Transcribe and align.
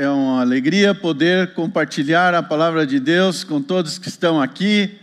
É 0.00 0.08
uma 0.08 0.40
alegria 0.40 0.94
poder 0.94 1.52
compartilhar 1.52 2.32
a 2.34 2.42
palavra 2.42 2.86
de 2.86 2.98
Deus 2.98 3.44
com 3.44 3.60
todos 3.60 3.98
que 3.98 4.08
estão 4.08 4.40
aqui. 4.40 4.98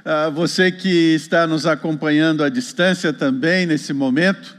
Uh, 0.00 0.32
você 0.32 0.72
que 0.72 1.14
está 1.14 1.46
nos 1.46 1.66
acompanhando 1.66 2.42
à 2.42 2.48
distância 2.48 3.12
também 3.12 3.64
nesse 3.64 3.92
momento. 3.92 4.56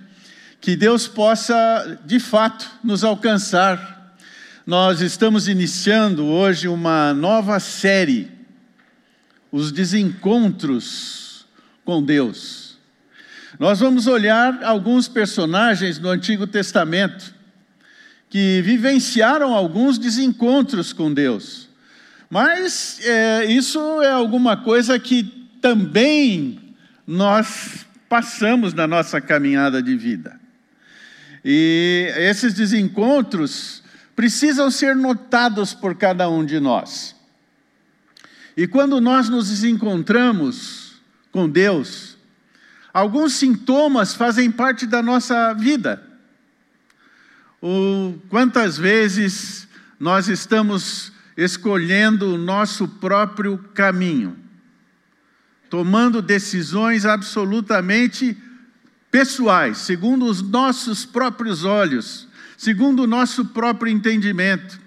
Que 0.61 0.77
Deus 0.77 1.09
possa, 1.09 1.99
de 2.05 2.21
fato, 2.21 2.71
nos 2.81 3.03
alcançar. 3.03 4.15
Nós 4.65 5.01
estamos 5.01 5.49
iniciando 5.49 6.23
hoje 6.25 6.69
uma 6.69 7.13
nova 7.13 7.59
série, 7.59 8.31
Os 9.51 9.73
Desencontros 9.73 11.45
com 11.83 12.01
Deus. 12.01 12.77
Nós 13.59 13.81
vamos 13.81 14.07
olhar 14.07 14.63
alguns 14.63 15.09
personagens 15.09 15.99
do 15.99 16.07
Antigo 16.07 16.47
Testamento 16.47 17.40
que 18.31 18.61
vivenciaram 18.61 19.53
alguns 19.53 19.97
desencontros 19.97 20.93
com 20.93 21.13
Deus. 21.13 21.67
Mas 22.29 23.01
é, 23.03 23.43
isso 23.45 24.01
é 24.01 24.09
alguma 24.09 24.55
coisa 24.55 24.97
que 24.97 25.49
também 25.59 26.57
nós 27.05 27.85
passamos 28.07 28.73
na 28.73 28.87
nossa 28.87 29.19
caminhada 29.19 29.83
de 29.83 29.97
vida. 29.97 30.39
E 31.43 32.09
esses 32.15 32.53
desencontros 32.53 33.83
precisam 34.15 34.71
ser 34.71 34.95
notados 34.95 35.73
por 35.73 35.93
cada 35.95 36.29
um 36.29 36.45
de 36.45 36.57
nós. 36.57 37.13
E 38.55 38.65
quando 38.65 39.01
nós 39.01 39.27
nos 39.27 39.49
desencontramos 39.49 41.01
com 41.33 41.49
Deus, 41.49 42.17
alguns 42.93 43.33
sintomas 43.33 44.13
fazem 44.13 44.49
parte 44.49 44.85
da 44.85 45.01
nossa 45.01 45.53
vida. 45.53 46.10
O 47.61 48.19
quantas 48.27 48.77
vezes 48.77 49.67
nós 49.99 50.27
estamos 50.27 51.11
escolhendo 51.37 52.33
o 52.33 52.37
nosso 52.37 52.87
próprio 52.87 53.57
caminho, 53.73 54.35
tomando 55.69 56.21
decisões 56.21 57.05
absolutamente 57.05 58.35
pessoais, 59.11 59.77
segundo 59.77 60.25
os 60.25 60.41
nossos 60.41 61.05
próprios 61.05 61.63
olhos, 61.63 62.27
segundo 62.57 63.03
o 63.03 63.07
nosso 63.07 63.45
próprio 63.45 63.91
entendimento. 63.91 64.79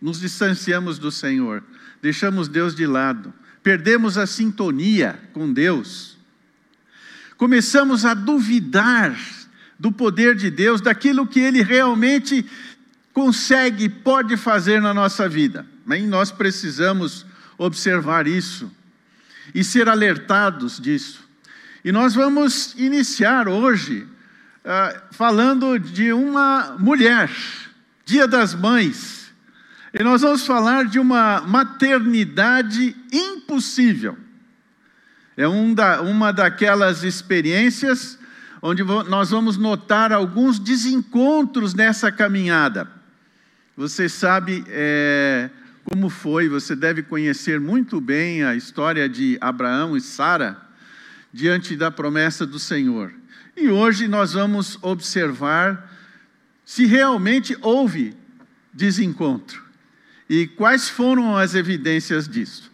Nos 0.00 0.18
distanciamos 0.18 0.98
do 0.98 1.12
Senhor, 1.12 1.62
deixamos 2.00 2.48
Deus 2.48 2.74
de 2.74 2.86
lado, 2.86 3.32
perdemos 3.62 4.18
a 4.18 4.26
sintonia 4.26 5.20
com 5.32 5.52
Deus, 5.52 6.18
começamos 7.36 8.04
a 8.04 8.12
duvidar 8.12 9.16
do 9.82 9.90
poder 9.90 10.36
de 10.36 10.48
Deus, 10.48 10.80
daquilo 10.80 11.26
que 11.26 11.40
Ele 11.40 11.60
realmente 11.60 12.46
consegue, 13.12 13.88
pode 13.88 14.36
fazer 14.36 14.80
na 14.80 14.94
nossa 14.94 15.28
vida. 15.28 15.66
Mas 15.84 16.04
nós 16.04 16.30
precisamos 16.30 17.26
observar 17.58 18.28
isso 18.28 18.70
e 19.52 19.64
ser 19.64 19.88
alertados 19.88 20.78
disso. 20.78 21.28
E 21.84 21.90
nós 21.90 22.14
vamos 22.14 22.76
iniciar 22.78 23.48
hoje 23.48 24.06
uh, 24.64 25.02
falando 25.10 25.76
de 25.80 26.12
uma 26.12 26.76
mulher, 26.78 27.28
Dia 28.04 28.28
das 28.28 28.54
Mães. 28.54 29.32
E 29.92 30.00
nós 30.04 30.22
vamos 30.22 30.46
falar 30.46 30.84
de 30.84 31.00
uma 31.00 31.40
maternidade 31.40 32.94
impossível. 33.10 34.16
É 35.36 35.48
um 35.48 35.74
da, 35.74 36.02
uma 36.02 36.32
daquelas 36.32 37.02
experiências 37.02 38.21
onde 38.62 38.84
nós 38.84 39.30
vamos 39.30 39.56
notar 39.56 40.12
alguns 40.12 40.60
desencontros 40.60 41.74
nessa 41.74 42.12
caminhada. 42.12 42.88
Você 43.76 44.08
sabe 44.08 44.64
é, 44.68 45.50
como 45.84 46.08
foi, 46.08 46.48
você 46.48 46.76
deve 46.76 47.02
conhecer 47.02 47.58
muito 47.58 48.00
bem 48.00 48.44
a 48.44 48.54
história 48.54 49.08
de 49.08 49.36
Abraão 49.40 49.96
e 49.96 50.00
Sara 50.00 50.56
diante 51.32 51.74
da 51.74 51.90
promessa 51.90 52.46
do 52.46 52.58
Senhor. 52.58 53.12
E 53.56 53.68
hoje 53.68 54.06
nós 54.06 54.34
vamos 54.34 54.78
observar 54.80 55.90
se 56.64 56.86
realmente 56.86 57.56
houve 57.60 58.14
desencontro 58.72 59.62
e 60.28 60.46
quais 60.46 60.88
foram 60.88 61.36
as 61.36 61.54
evidências 61.54 62.28
disso. 62.28 62.71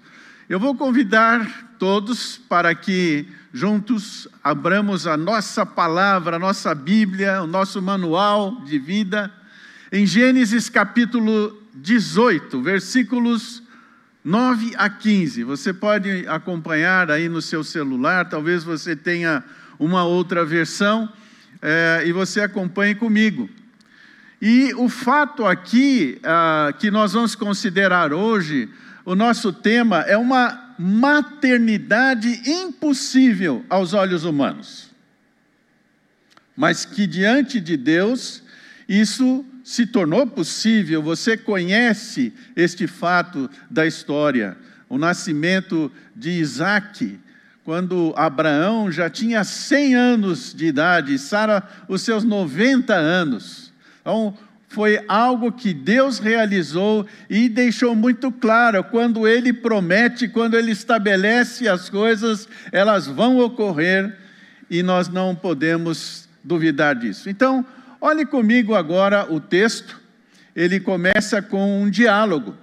Eu 0.49 0.59
vou 0.59 0.75
convidar 0.75 1.75
todos 1.79 2.39
para 2.49 2.75
que 2.75 3.29
juntos 3.53 4.27
abramos 4.43 5.07
a 5.07 5.15
nossa 5.15 5.67
palavra, 5.67 6.37
a 6.37 6.39
nossa 6.39 6.75
Bíblia, 6.75 7.43
o 7.43 7.47
nosso 7.47 7.83
manual 7.83 8.63
de 8.63 8.79
vida, 8.79 9.31
em 9.93 10.07
Gênesis 10.07 10.71
capítulo 10.71 11.55
18, 11.75 12.63
versículos 12.63 13.63
9 14.25 14.73
a 14.79 14.89
15. 14.89 15.45
Você 15.45 15.75
pode 15.75 16.27
acompanhar 16.27 17.11
aí 17.11 17.29
no 17.29 17.43
seu 17.43 17.63
celular, 17.63 18.27
talvez 18.27 18.65
você 18.65 18.97
tenha 18.97 19.45
uma 19.79 20.05
outra 20.05 20.47
versão, 20.47 21.13
é, 21.61 22.05
e 22.07 22.13
você 22.13 22.41
acompanhe 22.41 22.95
comigo. 22.95 23.51
E 24.41 24.73
o 24.79 24.89
fato 24.89 25.45
aqui 25.45 26.19
ah, 26.25 26.73
que 26.79 26.91
nós 26.91 27.13
vamos 27.13 27.35
considerar 27.35 28.15
hoje, 28.15 28.71
o 29.09 29.15
nosso 29.15 29.55
tema 29.55 30.03
é 30.03 30.19
uma 30.19 30.75
maternidade 30.79 32.43
impossível 32.45 33.65
aos 33.71 33.95
olhos 33.95 34.23
humanos, 34.23 34.91
mas 36.55 36.85
que 36.85 37.07
diante 37.07 37.59
de 37.59 37.75
Deus 37.75 38.43
isso 38.87 39.47
se 39.65 39.87
tornou 39.87 40.27
possível. 40.27 41.03
Você 41.03 41.39
conhece 41.39 42.35
este 42.55 42.87
fato 42.87 43.49
da 43.71 43.87
história, 43.87 44.59
o 44.91 44.99
nascimento 44.99 45.91
de 46.15 46.33
Isaac, 46.33 47.19
quando 47.65 48.13
Abraão 48.15 48.93
já 48.93 49.09
tinha 49.09 49.43
100 49.43 49.95
anos 49.95 50.53
de 50.53 50.67
idade, 50.67 51.15
e 51.15 51.19
Sara 51.19 51.67
os 51.89 52.03
seus 52.03 52.25
90 52.25 52.95
anos. 52.95 53.73
Então, 54.03 54.37
foi 54.69 55.03
algo 55.09 55.51
que 55.51 55.73
Deus 55.73 56.19
realizou 56.19 57.07
e 57.29 57.49
deixou 57.49 57.95
muito 57.95 58.31
claro: 58.31 58.85
quando 58.85 59.27
Ele 59.27 59.53
promete, 59.53 60.29
quando 60.29 60.57
Ele 60.57 60.71
estabelece 60.71 61.67
as 61.67 61.89
coisas, 61.89 62.49
elas 62.71 63.07
vão 63.07 63.39
ocorrer 63.39 64.15
e 64.71 64.83
nós 64.83 65.09
não 65.09 65.35
podemos 65.35 66.29
duvidar 66.45 66.95
disso. 66.95 67.31
Então, 67.31 67.65
olhe 68.01 68.27
comigo 68.27 68.75
agora 68.75 69.27
o 69.33 69.41
texto, 69.41 70.01
ele 70.55 70.79
começa 70.79 71.41
com 71.41 71.83
um 71.83 71.91
diálogo. 71.91 72.55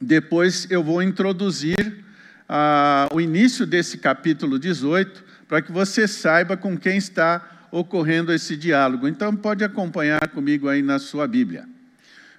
Depois 0.00 0.70
eu 0.70 0.82
vou 0.82 1.02
introduzir 1.02 2.04
ah, 2.48 3.08
o 3.12 3.20
início 3.20 3.66
desse 3.66 3.98
capítulo 3.98 4.58
18, 4.58 5.24
para 5.48 5.62
que 5.62 5.72
você 5.72 6.06
saiba 6.06 6.56
com 6.56 6.76
quem 6.76 6.98
está 6.98 7.57
ocorrendo 7.70 8.32
esse 8.32 8.56
diálogo. 8.56 9.06
Então, 9.08 9.34
pode 9.34 9.64
acompanhar 9.64 10.28
comigo 10.28 10.68
aí 10.68 10.82
na 10.82 10.98
sua 10.98 11.26
Bíblia. 11.26 11.68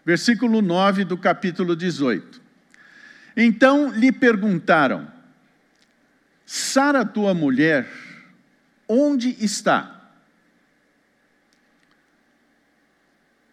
Versículo 0.05 0.61
9 0.61 1.05
do 1.05 1.17
capítulo 1.17 1.75
18. 1.75 2.39
Então 3.35 3.89
lhe 3.89 4.11
perguntaram: 4.11 5.07
Sara, 6.45 7.05
tua 7.05 7.33
mulher, 7.33 7.87
onde 8.87 9.35
está? 9.39 10.11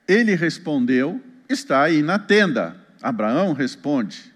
Ele 0.09 0.35
respondeu: 0.35 1.23
Está 1.49 1.83
aí 1.83 2.03
na 2.03 2.19
tenda. 2.19 2.77
Abraão 3.03 3.53
responde. 3.53 4.35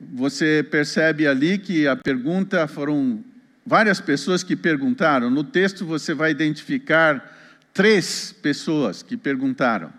Você 0.00 0.64
percebe 0.70 1.26
ali 1.26 1.58
que 1.58 1.88
a 1.88 1.96
pergunta 1.96 2.68
foram 2.68 3.24
várias 3.68 4.00
pessoas 4.00 4.42
que 4.42 4.56
perguntaram. 4.56 5.28
No 5.28 5.44
texto 5.44 5.84
você 5.84 6.14
vai 6.14 6.30
identificar 6.30 7.38
três 7.74 8.32
pessoas 8.32 9.02
que 9.02 9.16
perguntaram. 9.16 9.92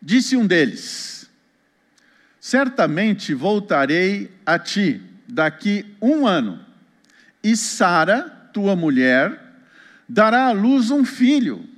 Disse 0.00 0.36
um 0.36 0.46
deles: 0.46 1.28
Certamente 2.40 3.34
voltarei 3.34 4.30
a 4.46 4.58
ti 4.58 5.02
daqui 5.26 5.96
um 6.00 6.26
ano, 6.26 6.64
e 7.42 7.56
Sara, 7.56 8.22
tua 8.52 8.76
mulher, 8.76 9.42
dará 10.08 10.46
à 10.46 10.52
luz 10.52 10.90
um 10.90 11.04
filho. 11.04 11.68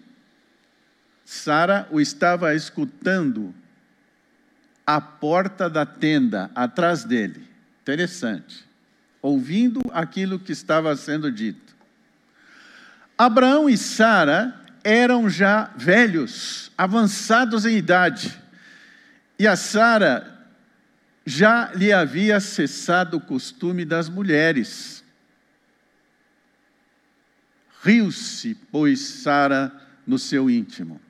Sara 1.25 1.89
o 1.91 1.99
estava 1.99 2.55
escutando 2.55 3.55
à 4.87 5.01
porta 5.01 5.69
da 5.69 5.85
tenda, 5.85 6.51
atrás 6.55 7.03
dele. 7.05 7.45
Interessante. 7.83 8.65
Ouvindo 9.21 9.81
aquilo 9.93 10.39
que 10.39 10.53
estava 10.53 10.95
sendo 10.95 11.33
dito. 11.33 11.75
Abraão 13.19 13.69
e 13.69 13.77
Sara 13.77 14.55
eram 14.85 15.29
já 15.29 15.71
velhos, 15.77 16.71
avançados 16.79 17.67
em 17.67 17.77
idade. 17.77 18.41
E 19.39 19.47
a 19.47 19.57
Sara 19.57 20.33
já 21.25 21.73
lhe 21.75 21.93
havia 21.93 22.39
cessado 22.39 23.17
o 23.17 23.21
costume 23.21 23.85
das 23.85 24.09
mulheres. 24.09 25.03
Riu-se, 27.83 28.55
pois, 28.71 29.01
Sara 29.01 29.73
no 30.07 30.19
seu 30.19 30.49
íntimo. 30.49 31.01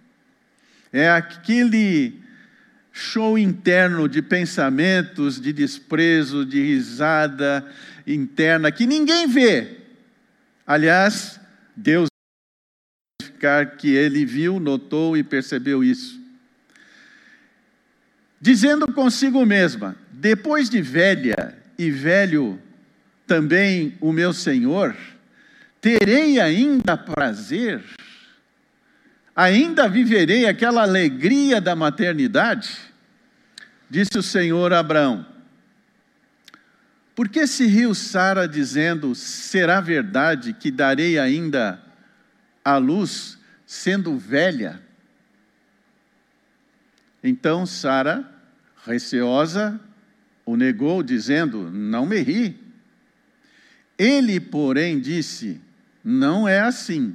É 0.90 1.10
aquele 1.10 2.25
show 2.98 3.38
interno 3.38 4.08
de 4.08 4.22
pensamentos, 4.22 5.38
de 5.38 5.52
desprezo, 5.52 6.46
de 6.46 6.62
risada 6.62 7.62
interna 8.06 8.72
que 8.72 8.86
ninguém 8.86 9.28
vê. 9.28 9.80
Aliás, 10.66 11.38
Deus 11.76 12.08
que 13.78 13.94
ele 13.94 14.24
viu, 14.24 14.58
notou 14.58 15.14
e 15.14 15.22
percebeu 15.22 15.84
isso. 15.84 16.18
Dizendo 18.40 18.90
consigo 18.90 19.44
mesma: 19.44 19.94
depois 20.10 20.70
de 20.70 20.80
velha 20.80 21.54
e 21.78 21.90
velho 21.90 22.58
também 23.26 23.94
o 24.00 24.10
meu 24.10 24.32
Senhor, 24.32 24.96
terei 25.82 26.40
ainda 26.40 26.96
prazer? 26.96 27.84
Ainda 29.36 29.86
viverei 29.86 30.46
aquela 30.46 30.80
alegria 30.80 31.60
da 31.60 31.76
maternidade? 31.76 32.74
Disse 33.90 34.16
o 34.16 34.22
Senhor 34.22 34.72
a 34.72 34.78
Abraão. 34.78 35.26
Por 37.14 37.28
que 37.28 37.46
se 37.46 37.66
riu 37.66 37.94
Sara 37.94 38.48
dizendo: 38.48 39.14
Será 39.14 39.78
verdade 39.82 40.54
que 40.54 40.70
darei 40.70 41.18
ainda 41.18 41.78
a 42.64 42.78
luz, 42.78 43.38
sendo 43.66 44.16
velha? 44.16 44.80
Então 47.22 47.66
Sara, 47.66 48.24
receosa, 48.86 49.78
o 50.46 50.56
negou, 50.56 51.02
dizendo: 51.02 51.70
Não 51.70 52.06
me 52.06 52.20
ri. 52.20 52.58
Ele, 53.98 54.40
porém, 54.40 54.98
disse: 54.98 55.60
Não 56.02 56.48
é 56.48 56.60
assim. 56.60 57.14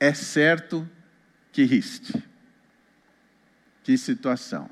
É 0.00 0.12
certo 0.12 0.88
que 1.56 1.64
riste. 1.64 2.22
Que 3.82 3.96
situação. 3.96 4.68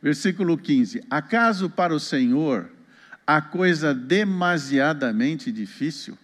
Versículo 0.00 0.56
15: 0.56 1.04
Acaso 1.10 1.68
para 1.68 1.94
o 1.94 2.00
Senhor 2.00 2.70
a 3.26 3.42
coisa 3.42 3.92
demasiadamente 3.92 5.52
difícil? 5.52 6.16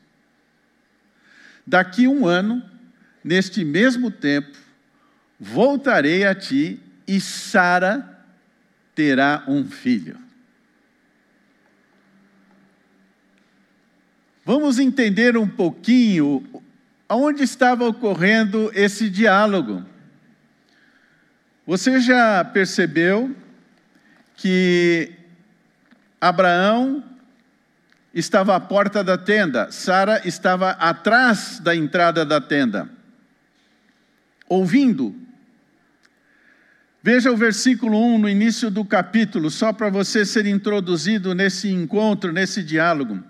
Daqui 1.67 2.09
um 2.09 2.27
ano, 2.27 2.63
neste 3.23 3.63
mesmo 3.63 4.11
tempo, 4.11 4.57
voltarei 5.39 6.25
a 6.25 6.35
ti 6.35 6.81
e 7.07 7.21
Sara 7.21 8.25
terá 8.95 9.45
um 9.47 9.69
filho. 9.69 10.17
Vamos 14.47 14.79
entender 14.79 15.37
um 15.37 15.47
pouquinho 15.47 16.43
onde 17.11 17.43
estava 17.43 17.85
ocorrendo 17.85 18.71
esse 18.73 19.11
diálogo. 19.11 19.85
Você 21.67 22.01
já 22.01 22.45
percebeu 22.45 23.35
que 24.37 25.12
Abraão 26.21 27.05
estava 28.15 28.55
à 28.55 28.61
porta 28.61 29.03
da 29.03 29.19
tenda, 29.19 29.71
Sara 29.71 30.27
estava 30.27 30.71
atrás 30.71 31.61
da 31.61 31.75
entrada 31.75 32.25
da 32.25 32.41
tenda, 32.41 32.89
ouvindo. 34.49 35.15
Veja 37.03 37.31
o 37.31 37.37
versículo 37.37 37.99
1 38.15 38.19
no 38.19 38.29
início 38.29 38.71
do 38.71 38.85
capítulo, 38.85 39.51
só 39.51 39.73
para 39.73 39.89
você 39.89 40.25
ser 40.25 40.47
introduzido 40.47 41.35
nesse 41.35 41.71
encontro, 41.71 42.33
nesse 42.33 42.62
diálogo. 42.62 43.23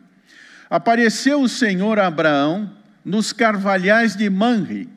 Apareceu 0.68 1.40
o 1.40 1.48
Senhor 1.48 1.98
a 1.98 2.06
Abraão 2.06 2.79
nos 3.04 3.32
carvalhais 3.32 4.14
de 4.14 4.28
Manre, 4.28 4.88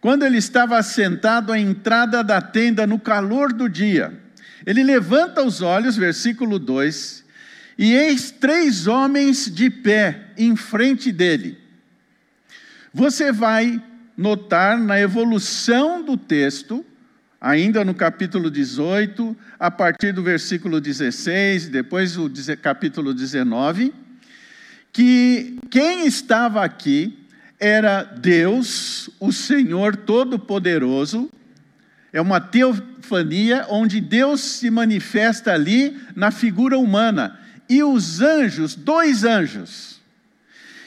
quando 0.00 0.24
ele 0.24 0.38
estava 0.38 0.78
assentado 0.78 1.52
à 1.52 1.58
entrada 1.58 2.24
da 2.24 2.40
tenda 2.40 2.86
no 2.86 2.98
calor 2.98 3.52
do 3.52 3.68
dia. 3.68 4.20
Ele 4.66 4.82
levanta 4.82 5.42
os 5.42 5.60
olhos, 5.60 5.96
versículo 5.96 6.58
2, 6.58 7.24
e 7.78 7.94
eis 7.94 8.30
três 8.30 8.86
homens 8.86 9.52
de 9.52 9.70
pé 9.70 10.28
em 10.36 10.56
frente 10.56 11.10
dele. 11.10 11.58
Você 12.92 13.32
vai 13.32 13.82
notar 14.16 14.78
na 14.78 15.00
evolução 15.00 16.04
do 16.04 16.16
texto, 16.16 16.84
ainda 17.40 17.84
no 17.84 17.94
capítulo 17.94 18.50
18, 18.50 19.36
a 19.58 19.70
partir 19.70 20.12
do 20.12 20.22
versículo 20.22 20.80
16, 20.80 21.68
depois 21.68 22.16
o 22.16 22.30
capítulo 22.60 23.14
19, 23.14 23.92
que 24.92 25.58
quem 25.70 26.06
estava 26.06 26.62
aqui 26.62 27.18
era 27.58 28.02
Deus, 28.02 29.08
o 29.18 29.32
Senhor 29.32 29.96
Todo-Poderoso, 29.96 31.30
é 32.12 32.20
uma 32.20 32.40
teofania 32.40 33.66
onde 33.70 34.00
Deus 34.00 34.40
se 34.40 34.70
manifesta 34.70 35.52
ali 35.52 35.98
na 36.14 36.30
figura 36.30 36.78
humana. 36.78 37.38
E 37.68 37.82
os 37.82 38.20
anjos, 38.20 38.74
dois 38.74 39.24
anjos. 39.24 40.00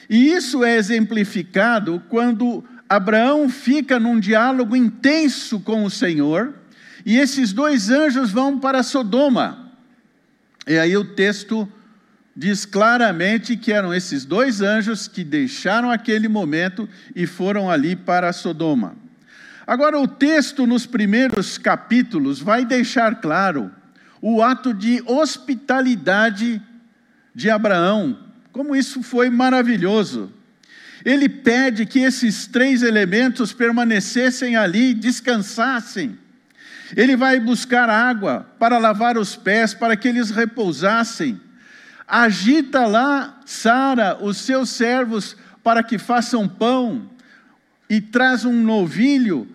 E 0.08 0.28
isso 0.28 0.64
é 0.64 0.76
exemplificado 0.76 2.04
quando 2.10 2.64
Abraão 2.88 3.50
fica 3.50 4.00
num 4.00 4.20
diálogo 4.20 4.76
intenso 4.76 5.60
com 5.60 5.84
o 5.84 5.90
Senhor, 5.90 6.54
e 7.04 7.18
esses 7.18 7.52
dois 7.54 7.90
anjos 7.90 8.32
vão 8.32 8.60
para 8.60 8.84
Sodoma. 8.84 9.72
E 10.68 10.78
aí 10.78 10.96
o 10.96 11.16
texto 11.16 11.68
diz 12.36 12.66
claramente 12.66 13.56
que 13.56 13.72
eram 13.72 13.94
esses 13.94 14.26
dois 14.26 14.62
anjos 14.62 15.08
que 15.08 15.24
deixaram 15.24 15.90
aquele 15.90 16.28
momento 16.28 16.90
e 17.16 17.26
foram 17.26 17.70
ali 17.72 17.96
para 17.96 18.34
Sodoma. 18.34 18.96
Agora, 19.66 19.98
o 20.00 20.08
texto 20.08 20.68
nos 20.68 20.86
primeiros 20.86 21.58
capítulos 21.58 22.40
vai 22.40 22.66
deixar 22.66 23.16
claro 23.16 23.72
o 24.22 24.44
ato 24.44 24.74
de 24.74 25.02
hospitalidade 25.06 26.62
de 27.34 27.50
Abraão, 27.50 28.20
como 28.52 28.76
isso 28.76 29.02
foi 29.02 29.30
maravilhoso. 29.30 30.32
Ele 31.04 31.30
pede 31.30 31.86
que 31.86 32.00
esses 32.00 32.48
três 32.48 32.82
elementos 32.82 33.54
permanecessem 33.54 34.56
ali, 34.56 34.94
descansassem. 34.94 36.18
Ele 36.96 37.16
vai 37.16 37.40
buscar 37.40 37.90
água 37.90 38.48
para 38.60 38.78
lavar 38.78 39.18
os 39.18 39.36
pés, 39.36 39.74
para 39.74 39.96
que 39.96 40.08
eles 40.08 40.32
repousassem. 40.32 41.40
Agita 42.08 42.86
lá, 42.86 43.40
Sara, 43.46 44.18
os 44.22 44.38
seus 44.38 44.70
servos, 44.70 45.36
para 45.64 45.82
que 45.82 45.98
façam 45.98 46.48
pão, 46.48 47.10
e 47.90 48.02
traz 48.02 48.46
um 48.46 48.54
novilho 48.54 49.48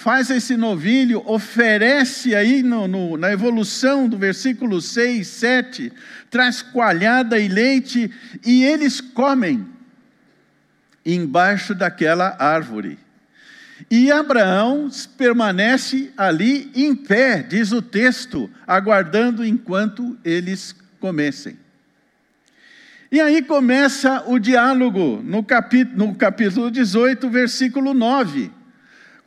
faz 0.00 0.30
esse 0.30 0.56
novilho, 0.56 1.22
oferece 1.26 2.34
aí 2.34 2.62
no, 2.62 2.88
no, 2.88 3.18
na 3.18 3.30
evolução 3.30 4.08
do 4.08 4.16
versículo 4.16 4.80
6, 4.80 5.26
7, 5.28 5.92
traz 6.30 6.62
coalhada 6.62 7.38
e 7.38 7.46
leite, 7.48 8.10
e 8.42 8.64
eles 8.64 8.98
comem 9.02 9.66
embaixo 11.04 11.74
daquela 11.74 12.34
árvore. 12.38 12.98
E 13.90 14.10
Abraão 14.10 14.88
permanece 15.18 16.10
ali 16.16 16.70
em 16.74 16.96
pé, 16.96 17.42
diz 17.42 17.70
o 17.70 17.82
texto, 17.82 18.50
aguardando 18.66 19.44
enquanto 19.44 20.16
eles 20.24 20.74
comessem. 20.98 21.58
E 23.10 23.20
aí 23.20 23.42
começa 23.42 24.22
o 24.28 24.38
diálogo 24.38 25.20
no 25.22 25.42
capítulo, 25.42 26.06
no 26.06 26.14
capítulo 26.14 26.70
18, 26.70 27.28
versículo 27.28 27.92
9 27.92 28.60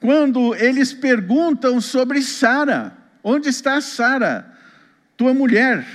quando 0.04 0.54
eles 0.56 0.92
perguntam 0.92 1.80
sobre 1.80 2.22
Sara: 2.22 2.92
onde 3.24 3.48
está 3.48 3.80
Sara, 3.80 4.46
tua 5.16 5.34
mulher? 5.34 5.88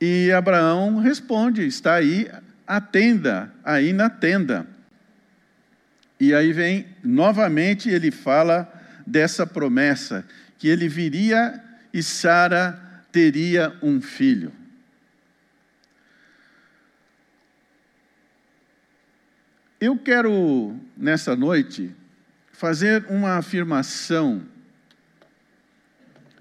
E 0.00 0.32
Abraão 0.32 0.98
responde: 0.98 1.64
está 1.64 1.94
aí 1.94 2.28
a 2.66 2.80
tenda, 2.80 3.52
aí 3.62 3.92
na 3.92 4.10
tenda. 4.10 4.66
E 6.18 6.34
aí 6.34 6.52
vem, 6.52 6.88
novamente, 7.04 7.88
ele 7.88 8.10
fala 8.10 8.68
dessa 9.06 9.46
promessa, 9.46 10.24
que 10.58 10.66
ele 10.66 10.88
viria 10.88 11.62
e 11.94 12.02
Sara 12.02 12.76
teria 13.12 13.72
um 13.80 14.00
filho. 14.00 14.52
Eu 19.78 19.98
quero, 19.98 20.74
nessa 20.96 21.36
noite, 21.36 21.94
fazer 22.50 23.04
uma 23.10 23.36
afirmação 23.36 24.42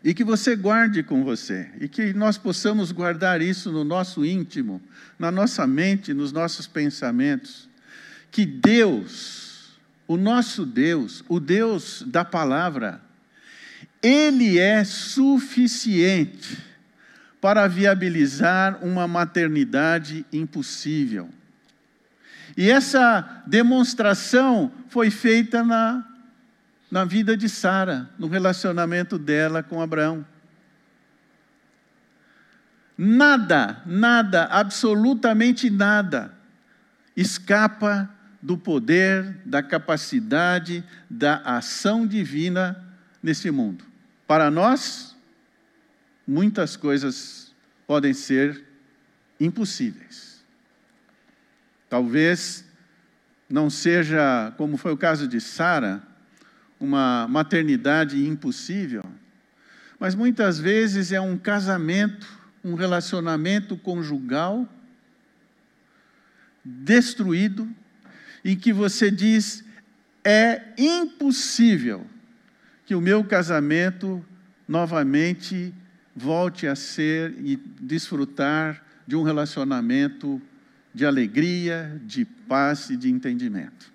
e 0.01 0.13
que 0.13 0.23
você 0.23 0.55
guarde 0.55 1.03
com 1.03 1.23
você, 1.23 1.69
e 1.81 1.89
que 1.89 2.13
nós 2.13 2.37
possamos 2.37 2.93
guardar 2.93 3.41
isso 3.41 3.71
no 3.71 3.83
nosso 3.83 4.23
íntimo, 4.23 4.81
na 5.19 5.31
nossa 5.31 5.67
mente, 5.67 6.13
nos 6.13 6.31
nossos 6.31 6.65
pensamentos, 6.65 7.67
que 8.31 8.45
Deus, 8.45 9.77
o 10.07 10.15
nosso 10.15 10.65
Deus, 10.65 11.21
o 11.27 11.39
Deus 11.39 12.03
da 12.07 12.23
palavra, 12.23 13.01
Ele 14.01 14.59
é 14.59 14.83
suficiente 14.85 16.57
para 17.41 17.67
viabilizar 17.67 18.81
uma 18.81 19.07
maternidade 19.07 20.25
impossível. 20.31 21.27
E 22.55 22.69
essa 22.69 23.43
demonstração 23.45 24.71
foi 24.87 25.09
feita 25.09 25.63
na, 25.63 26.05
na 26.89 27.03
vida 27.03 27.35
de 27.35 27.49
Sara, 27.49 28.09
no 28.17 28.27
relacionamento 28.27 29.17
dela 29.17 29.61
com 29.61 29.81
Abraão. 29.81 30.25
Nada, 32.97 33.81
nada, 33.85 34.45
absolutamente 34.45 35.69
nada 35.69 36.35
escapa 37.15 38.09
do 38.41 38.57
poder, 38.57 39.37
da 39.45 39.63
capacidade, 39.63 40.83
da 41.09 41.37
ação 41.37 42.05
divina 42.05 42.83
nesse 43.23 43.49
mundo. 43.49 43.85
Para 44.27 44.51
nós, 44.51 45.15
muitas 46.27 46.75
coisas 46.75 47.53
podem 47.87 48.13
ser 48.13 48.63
impossíveis. 49.39 50.24
Talvez 51.89 52.65
não 53.49 53.69
seja, 53.69 54.53
como 54.57 54.77
foi 54.77 54.91
o 54.91 54.97
caso 54.97 55.27
de 55.27 55.39
Sara, 55.39 56.01
uma 56.79 57.27
maternidade 57.27 58.25
impossível, 58.27 59.05
mas 59.99 60.13
muitas 60.13 60.59
vezes 60.59 61.11
é 61.11 61.21
um 61.21 61.37
casamento, 61.37 62.27
um 62.63 62.75
relacionamento 62.75 63.77
conjugal 63.77 64.67
destruído, 66.63 67.69
em 68.43 68.57
que 68.57 68.73
você 68.73 69.09
diz: 69.09 69.63
é 70.23 70.61
impossível 70.77 72.05
que 72.85 72.95
o 72.95 73.01
meu 73.01 73.23
casamento 73.23 74.25
novamente 74.67 75.73
volte 76.15 76.65
a 76.67 76.75
ser 76.75 77.33
e 77.39 77.55
desfrutar 77.79 78.83
de 79.05 79.15
um 79.15 79.23
relacionamento 79.23 80.41
de 80.95 81.05
alegria, 81.05 82.01
de 82.05 82.23
paz 82.23 82.89
e 82.89 82.95
de 82.95 83.09
entendimento. 83.09 83.91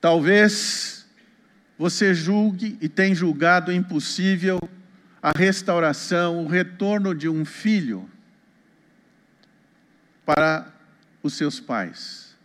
Talvez 0.00 1.04
você 1.76 2.14
julgue 2.14 2.78
e 2.80 2.88
tenha 2.88 3.16
julgado 3.16 3.72
impossível 3.72 4.60
a 5.20 5.32
restauração, 5.36 6.44
o 6.44 6.46
retorno 6.46 7.12
de 7.16 7.28
um 7.28 7.44
filho 7.44 8.08
para 10.24 10.72
os 11.20 11.34
seus 11.34 11.58
pais. 11.58 12.36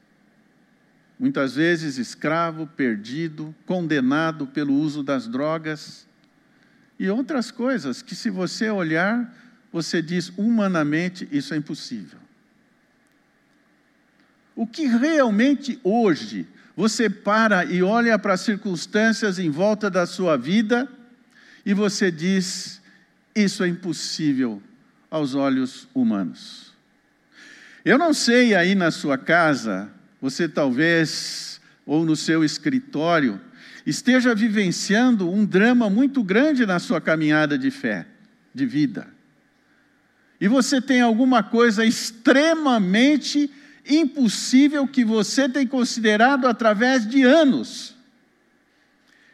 Muitas 1.20 1.56
vezes 1.56 2.00
escravo, 2.00 2.66
perdido, 2.66 3.54
condenado 3.68 4.48
pelo 4.48 4.74
uso 4.74 5.04
das 5.04 5.28
drogas 5.28 6.08
e 6.98 7.08
outras 7.08 7.52
coisas 7.52 8.02
que, 8.02 8.16
se 8.16 8.32
você 8.32 8.72
olhar, 8.72 9.32
você 9.72 10.02
diz 10.02 10.32
humanamente 10.38 11.28
isso 11.32 11.54
é 11.54 11.58
impossível. 11.58 12.20
O 14.56 14.66
que 14.66 14.88
realmente 14.88 15.80
hoje 15.84 16.48
você 16.76 17.10
para 17.10 17.66
e 17.66 17.82
olha 17.82 18.18
para 18.20 18.34
as 18.34 18.42
circunstâncias 18.42 19.40
em 19.40 19.50
volta 19.50 19.90
da 19.90 20.06
sua 20.06 20.38
vida 20.38 20.88
e 21.66 21.74
você 21.74 22.12
diz: 22.12 22.82
isso 23.36 23.64
é 23.64 23.68
impossível 23.68 24.62
aos 25.10 25.36
olhos 25.36 25.88
humanos. 25.94 26.74
Eu 27.84 27.98
não 27.98 28.14
sei 28.14 28.54
aí 28.54 28.76
na 28.76 28.92
sua 28.92 29.18
casa, 29.18 29.90
você 30.22 30.48
talvez, 30.50 31.62
ou 31.86 32.06
no 32.06 32.16
seu 32.16 32.44
escritório, 32.44 33.40
esteja 33.86 34.36
vivenciando 34.36 35.32
um 35.32 35.46
drama 35.46 35.90
muito 35.90 36.22
grande 36.24 36.66
na 36.66 36.80
sua 36.80 37.00
caminhada 37.00 37.58
de 37.58 37.72
fé, 37.72 38.06
de 38.54 38.66
vida. 38.66 39.17
E 40.40 40.48
você 40.48 40.80
tem 40.80 41.02
alguma 41.02 41.42
coisa 41.42 41.86
extremamente 41.86 43.52
impossível 43.88 44.88
que 44.88 45.04
você 45.04 45.48
tem 45.48 45.66
considerado 45.66 46.46
através 46.46 47.08
de 47.08 47.24
anos. 47.24 47.96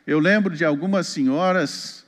Eu 0.06 0.20
lembro 0.20 0.56
de 0.56 0.64
algumas 0.64 1.08
senhoras, 1.08 2.06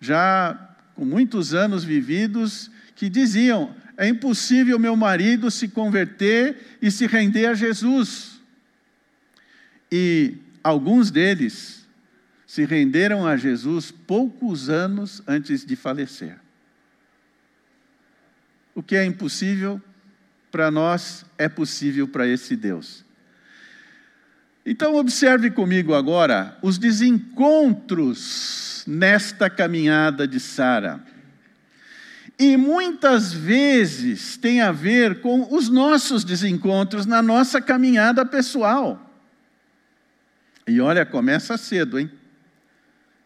já 0.00 0.58
com 0.94 1.04
muitos 1.04 1.54
anos 1.54 1.84
vividos, 1.84 2.70
que 2.94 3.08
diziam: 3.08 3.74
é 3.96 4.08
impossível 4.08 4.78
meu 4.78 4.96
marido 4.96 5.50
se 5.50 5.68
converter 5.68 6.78
e 6.80 6.90
se 6.90 7.06
render 7.06 7.46
a 7.46 7.54
Jesus. 7.54 8.40
E 9.90 10.34
alguns 10.62 11.10
deles 11.10 11.86
se 12.46 12.64
renderam 12.64 13.26
a 13.26 13.36
Jesus 13.36 13.90
poucos 13.90 14.68
anos 14.68 15.22
antes 15.26 15.64
de 15.64 15.76
falecer. 15.76 16.45
O 18.76 18.82
que 18.82 18.94
é 18.94 19.04
impossível 19.04 19.80
para 20.52 20.70
nós 20.70 21.24
é 21.38 21.48
possível 21.48 22.06
para 22.06 22.28
esse 22.28 22.54
Deus. 22.54 23.04
Então, 24.66 24.96
observe 24.96 25.50
comigo 25.50 25.94
agora 25.94 26.58
os 26.60 26.76
desencontros 26.76 28.84
nesta 28.86 29.48
caminhada 29.48 30.28
de 30.28 30.38
Sara 30.38 31.02
e 32.38 32.56
muitas 32.56 33.32
vezes 33.32 34.36
tem 34.36 34.60
a 34.60 34.70
ver 34.70 35.22
com 35.22 35.54
os 35.54 35.70
nossos 35.70 36.22
desencontros 36.22 37.06
na 37.06 37.22
nossa 37.22 37.62
caminhada 37.62 38.26
pessoal. 38.26 39.02
E 40.66 40.80
olha, 40.80 41.06
começa 41.06 41.56
cedo, 41.56 41.98
hein? 41.98 42.10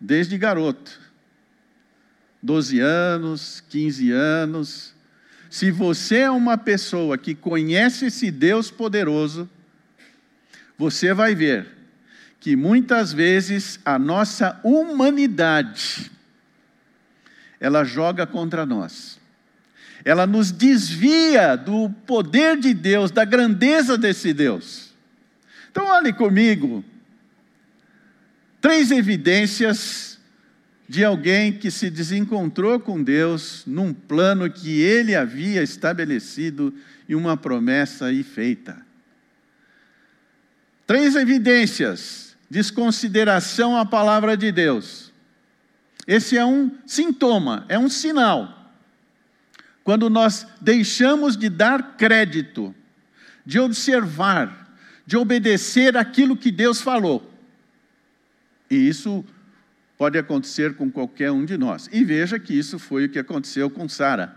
Desde 0.00 0.38
garoto. 0.38 1.00
12 2.40 2.78
anos, 2.78 3.64
15 3.68 4.12
anos. 4.12 4.99
Se 5.50 5.72
você 5.72 6.18
é 6.18 6.30
uma 6.30 6.56
pessoa 6.56 7.18
que 7.18 7.34
conhece 7.34 8.06
esse 8.06 8.30
Deus 8.30 8.70
poderoso, 8.70 9.50
você 10.78 11.12
vai 11.12 11.34
ver 11.34 11.66
que 12.38 12.54
muitas 12.54 13.12
vezes 13.12 13.80
a 13.84 13.98
nossa 13.98 14.58
humanidade, 14.62 16.10
ela 17.58 17.84
joga 17.84 18.26
contra 18.26 18.64
nós. 18.64 19.18
Ela 20.04 20.26
nos 20.26 20.52
desvia 20.52 21.56
do 21.56 21.90
poder 22.06 22.56
de 22.56 22.72
Deus, 22.72 23.10
da 23.10 23.24
grandeza 23.24 23.98
desse 23.98 24.32
Deus. 24.32 24.94
Então, 25.70 25.84
olhe 25.86 26.12
comigo. 26.12 26.82
Três 28.60 28.90
evidências 28.90 30.09
de 30.90 31.04
alguém 31.04 31.52
que 31.52 31.70
se 31.70 31.88
desencontrou 31.88 32.80
com 32.80 33.00
Deus 33.00 33.62
num 33.64 33.94
plano 33.94 34.50
que 34.50 34.80
ele 34.80 35.14
havia 35.14 35.62
estabelecido 35.62 36.74
e 37.08 37.14
uma 37.14 37.36
promessa 37.36 38.06
aí 38.06 38.22
feita. 38.22 38.76
Três 40.86 41.14
evidências: 41.14 42.36
desconsideração 42.50 43.76
à 43.76 43.86
palavra 43.86 44.36
de 44.36 44.50
Deus 44.50 45.10
esse 46.10 46.36
é 46.36 46.44
um 46.44 46.76
sintoma, 46.86 47.64
é 47.68 47.78
um 47.78 47.88
sinal. 47.88 48.74
Quando 49.84 50.10
nós 50.10 50.44
deixamos 50.60 51.36
de 51.36 51.48
dar 51.48 51.96
crédito, 51.96 52.74
de 53.46 53.60
observar, 53.60 54.74
de 55.06 55.16
obedecer 55.16 55.96
aquilo 55.96 56.36
que 56.36 56.50
Deus 56.50 56.80
falou. 56.80 57.32
E 58.68 58.74
isso 58.74 59.24
pode 60.00 60.16
acontecer 60.16 60.76
com 60.76 60.90
qualquer 60.90 61.30
um 61.30 61.44
de 61.44 61.58
nós. 61.58 61.86
E 61.92 62.02
veja 62.02 62.38
que 62.38 62.58
isso 62.58 62.78
foi 62.78 63.04
o 63.04 63.08
que 63.10 63.18
aconteceu 63.18 63.68
com 63.68 63.86
Sara. 63.86 64.34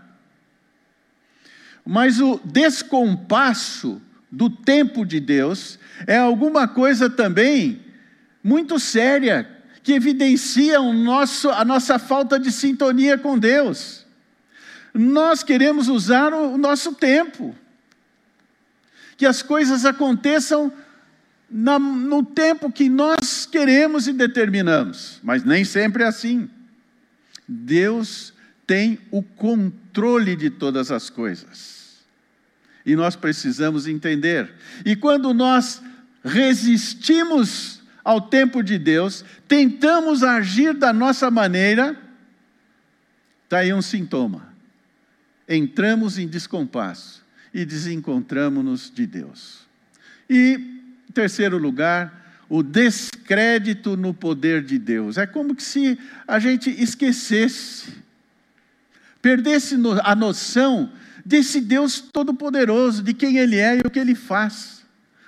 Mas 1.86 2.20
o 2.20 2.38
descompasso 2.44 3.98
do 4.30 4.50
tempo 4.50 5.06
de 5.06 5.18
Deus 5.18 5.78
é 6.06 6.18
alguma 6.18 6.68
coisa 6.68 7.08
também 7.08 7.80
muito 8.42 8.78
séria 8.78 9.48
que 9.82 9.94
evidenciam 9.94 10.92
nosso, 10.92 11.48
a 11.48 11.64
nossa 11.64 11.98
falta 11.98 12.38
de 12.38 12.52
sintonia 12.52 13.16
com 13.16 13.38
Deus. 13.38 14.04
Nós 14.92 15.42
queremos 15.42 15.88
usar 15.88 16.34
o, 16.34 16.52
o 16.52 16.58
nosso 16.58 16.92
tempo, 16.92 17.56
que 19.16 19.24
as 19.24 19.40
coisas 19.40 19.86
aconteçam 19.86 20.70
no 21.56 22.24
tempo 22.24 22.72
que 22.72 22.88
nós 22.88 23.46
queremos 23.46 24.08
e 24.08 24.12
determinamos, 24.12 25.20
mas 25.22 25.44
nem 25.44 25.64
sempre 25.64 26.02
é 26.02 26.06
assim. 26.06 26.50
Deus 27.46 28.34
tem 28.66 28.98
o 29.12 29.22
controle 29.22 30.34
de 30.34 30.50
todas 30.50 30.90
as 30.90 31.08
coisas. 31.08 32.02
E 32.84 32.96
nós 32.96 33.14
precisamos 33.14 33.86
entender. 33.86 34.52
E 34.84 34.96
quando 34.96 35.32
nós 35.32 35.80
resistimos 36.24 37.82
ao 38.02 38.20
tempo 38.20 38.60
de 38.60 38.76
Deus, 38.76 39.24
tentamos 39.46 40.24
agir 40.24 40.74
da 40.74 40.92
nossa 40.92 41.30
maneira, 41.30 41.96
está 43.44 43.58
aí 43.58 43.72
um 43.72 43.80
sintoma. 43.80 44.52
Entramos 45.48 46.18
em 46.18 46.26
descompasso 46.26 47.24
e 47.52 47.64
desencontramos-nos 47.64 48.90
de 48.90 49.06
Deus. 49.06 49.60
E, 50.28 50.82
terceiro 51.14 51.56
lugar, 51.56 52.44
o 52.48 52.62
descrédito 52.62 53.96
no 53.96 54.12
poder 54.12 54.62
de 54.62 54.78
Deus. 54.78 55.16
É 55.16 55.26
como 55.26 55.58
se 55.58 55.98
a 56.26 56.38
gente 56.38 56.70
esquecesse, 56.70 57.94
perdesse 59.22 59.76
a 60.02 60.14
noção 60.14 60.92
desse 61.24 61.60
Deus 61.60 62.00
todo-poderoso, 62.00 63.02
de 63.02 63.14
quem 63.14 63.38
Ele 63.38 63.56
é 63.56 63.78
e 63.78 63.80
o 63.80 63.90
que 63.90 63.98
Ele 63.98 64.14
faz. 64.14 64.84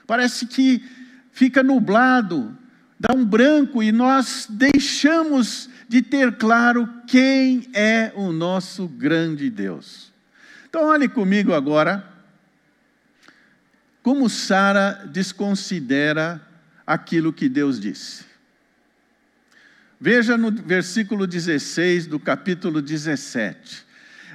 Parece 0.06 0.46
que 0.46 0.84
fica 1.32 1.62
nublado, 1.62 2.56
dá 2.98 3.14
um 3.14 3.24
branco 3.24 3.82
e 3.82 3.90
nós 3.90 4.46
deixamos 4.50 5.70
de 5.88 6.02
ter 6.02 6.36
claro 6.36 6.88
quem 7.06 7.68
é 7.72 8.12
o 8.14 8.32
nosso 8.32 8.88
grande 8.88 9.48
Deus. 9.48 10.12
Então, 10.68 10.84
olhe 10.84 11.08
comigo 11.08 11.54
agora 11.54 12.15
como 14.06 14.30
Sara 14.30 15.04
desconsidera 15.10 16.40
aquilo 16.86 17.32
que 17.32 17.48
Deus 17.48 17.80
disse. 17.80 18.24
Veja 20.00 20.38
no 20.38 20.52
versículo 20.52 21.26
16 21.26 22.06
do 22.06 22.20
capítulo 22.20 22.80
17. 22.80 23.84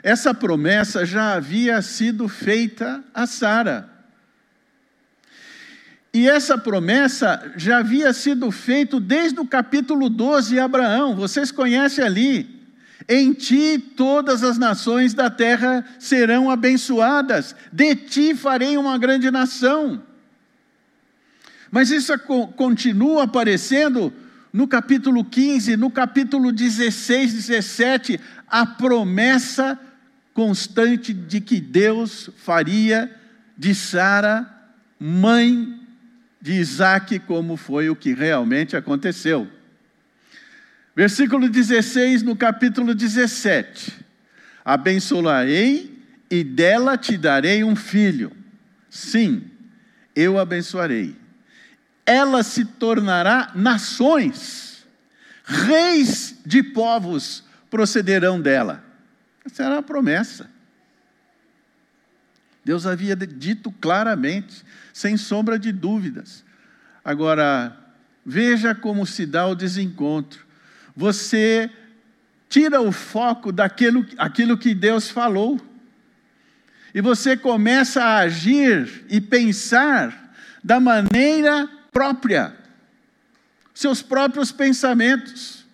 Essa 0.03 0.33
promessa 0.33 1.05
já 1.05 1.35
havia 1.35 1.81
sido 1.81 2.27
feita 2.27 3.01
a 3.13 3.25
Sara. 3.25 3.89
E 6.13 6.27
essa 6.27 6.57
promessa 6.57 7.53
já 7.55 7.77
havia 7.77 8.11
sido 8.11 8.51
feita 8.51 8.99
desde 8.99 9.39
o 9.39 9.47
capítulo 9.47 10.09
12 10.09 10.49
de 10.49 10.59
Abraão. 10.59 11.15
Vocês 11.15 11.49
conhecem 11.49 12.03
ali. 12.03 12.60
Em 13.07 13.33
ti 13.33 13.77
todas 13.77 14.43
as 14.43 14.57
nações 14.57 15.13
da 15.13 15.29
terra 15.29 15.85
serão 15.99 16.49
abençoadas, 16.49 17.55
de 17.71 17.95
ti 17.95 18.35
farei 18.35 18.77
uma 18.77 18.97
grande 18.97 19.29
nação. 19.31 20.01
Mas 21.71 21.89
isso 21.89 22.17
continua 22.55 23.23
aparecendo 23.23 24.13
no 24.51 24.67
capítulo 24.67 25.23
15, 25.23 25.77
no 25.77 25.89
capítulo 25.89 26.51
16, 26.51 27.33
17, 27.33 28.19
a 28.47 28.65
promessa 28.65 29.79
constante 30.33 31.13
de 31.13 31.39
que 31.39 31.61
Deus 31.61 32.29
faria 32.37 33.09
de 33.57 33.73
Sara 33.73 34.61
mãe 34.99 35.79
de 36.39 36.53
Isaac, 36.53 37.17
como 37.19 37.57
foi 37.57 37.89
o 37.89 37.95
que 37.95 38.13
realmente 38.13 38.75
aconteceu. 38.75 39.47
Versículo 40.95 41.47
16, 41.47 42.21
no 42.21 42.35
capítulo 42.35 42.93
17: 42.93 43.97
Abençoarei 44.63 45.97
e 46.29 46.43
dela 46.43 46.97
te 46.97 47.17
darei 47.17 47.63
um 47.63 47.75
filho. 47.75 48.31
Sim, 48.89 49.49
eu 50.13 50.37
abençoarei. 50.37 51.15
Ela 52.05 52.43
se 52.43 52.65
tornará 52.65 53.51
nações, 53.55 54.85
reis 55.45 56.35
de 56.45 56.61
povos 56.61 57.43
procederão 57.69 58.41
dela. 58.41 58.83
Essa 59.45 59.63
era 59.63 59.77
a 59.77 59.83
promessa. 59.83 60.49
Deus 62.65 62.85
havia 62.85 63.15
dito 63.15 63.71
claramente, 63.71 64.63
sem 64.93 65.15
sombra 65.15 65.57
de 65.57 65.71
dúvidas. 65.71 66.43
Agora, 67.03 67.75
veja 68.25 68.75
como 68.75 69.05
se 69.05 69.25
dá 69.25 69.47
o 69.47 69.55
desencontro 69.55 70.50
você 71.01 71.67
tira 72.47 72.79
o 72.79 72.91
foco 72.91 73.51
daquilo 73.51 74.05
aquilo 74.19 74.55
que 74.55 74.75
Deus 74.75 75.09
falou. 75.09 75.59
E 76.93 77.01
você 77.01 77.35
começa 77.35 78.03
a 78.03 78.17
agir 78.19 79.03
e 79.09 79.19
pensar 79.19 80.31
da 80.63 80.79
maneira 80.79 81.67
própria, 81.91 82.55
seus 83.73 84.03
próprios 84.03 84.51
pensamentos. 84.51 85.65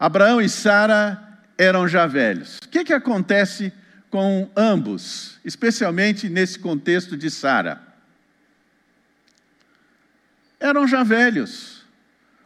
Abraão 0.00 0.42
e 0.42 0.48
Sara 0.48 1.38
eram 1.56 1.86
já 1.86 2.08
velhos. 2.08 2.58
O 2.64 2.68
que, 2.68 2.82
que 2.82 2.92
acontece 2.92 3.72
com 4.10 4.50
ambos, 4.56 5.38
especialmente 5.44 6.28
nesse 6.28 6.58
contexto 6.58 7.16
de 7.16 7.30
Sara? 7.30 7.80
Eram 10.58 10.88
já 10.88 11.04
velhos. 11.04 11.75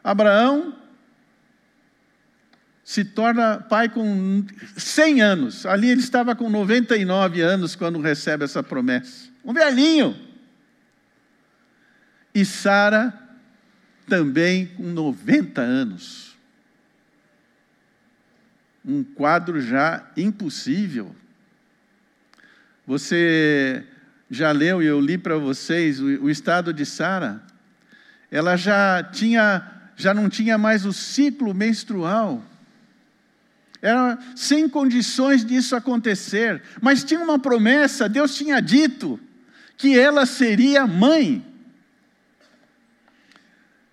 Abraão 0.02 0.74
se 2.90 3.04
torna 3.04 3.58
pai 3.58 3.88
com 3.88 4.44
100 4.76 5.22
anos. 5.22 5.64
Ali 5.64 5.90
ele 5.90 6.00
estava 6.00 6.34
com 6.34 6.50
99 6.50 7.40
anos 7.40 7.76
quando 7.76 8.00
recebe 8.00 8.44
essa 8.44 8.64
promessa. 8.64 9.28
Um 9.44 9.52
velhinho. 9.52 10.16
E 12.34 12.44
Sara 12.44 13.16
também 14.08 14.66
com 14.66 14.82
90 14.82 15.60
anos. 15.60 16.36
Um 18.84 19.04
quadro 19.04 19.60
já 19.60 20.10
impossível. 20.16 21.14
Você 22.84 23.86
já 24.28 24.50
leu 24.50 24.82
e 24.82 24.86
eu 24.86 25.00
li 25.00 25.16
para 25.16 25.36
vocês 25.36 26.00
o, 26.00 26.06
o 26.24 26.28
estado 26.28 26.72
de 26.72 26.84
Sara? 26.84 27.40
Ela 28.32 28.56
já 28.56 29.00
tinha 29.04 29.79
já 30.00 30.14
não 30.14 30.28
tinha 30.28 30.56
mais 30.56 30.84
o 30.84 30.92
ciclo 30.92 31.52
menstrual. 31.54 32.42
Era 33.82 34.18
sem 34.36 34.68
condições 34.68 35.44
disso 35.44 35.74
acontecer, 35.74 36.62
mas 36.80 37.02
tinha 37.02 37.20
uma 37.20 37.38
promessa, 37.38 38.08
Deus 38.08 38.34
tinha 38.34 38.60
dito 38.60 39.18
que 39.76 39.98
ela 39.98 40.26
seria 40.26 40.86
mãe. 40.86 41.44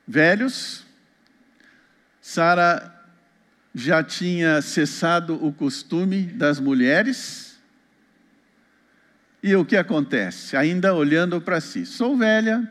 Velhos, 0.06 0.86
Sara 2.22 2.94
já 3.74 4.04
tinha 4.04 4.62
cessado 4.62 5.46
o 5.46 5.54
costume 5.54 6.24
das 6.24 6.60
mulheres. 6.60 7.58
E 9.42 9.56
o 9.56 9.64
que 9.64 9.78
acontece? 9.78 10.58
Ainda 10.58 10.94
olhando 10.94 11.40
para 11.40 11.62
si, 11.62 11.86
sou 11.86 12.18
velha, 12.18 12.70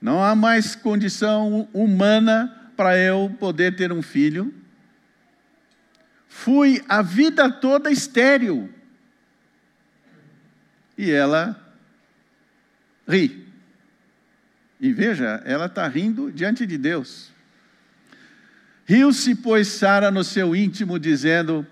não 0.00 0.22
há 0.22 0.34
mais 0.34 0.74
condição 0.74 1.68
humana 1.72 2.70
para 2.76 2.98
eu 2.98 3.34
poder 3.38 3.74
ter 3.74 3.90
um 3.92 4.02
filho. 4.02 4.52
Fui 6.28 6.82
a 6.88 7.00
vida 7.00 7.50
toda 7.50 7.90
estéril. 7.90 8.70
E 10.98 11.10
ela 11.10 11.58
ri. 13.08 13.46
E 14.80 14.92
veja, 14.92 15.42
ela 15.44 15.66
está 15.66 15.88
rindo 15.88 16.30
diante 16.30 16.66
de 16.66 16.76
Deus. 16.76 17.32
Riu-se, 18.84 19.34
pois, 19.34 19.68
Sara 19.68 20.10
no 20.10 20.22
seu 20.22 20.54
íntimo, 20.54 20.98
dizendo 20.98 21.66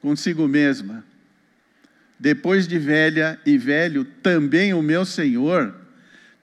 consigo 0.00 0.48
mesma: 0.48 1.04
Depois 2.18 2.66
de 2.66 2.78
velha 2.78 3.38
e 3.44 3.56
velho, 3.58 4.04
também 4.04 4.72
o 4.72 4.82
meu 4.82 5.04
Senhor 5.04 5.79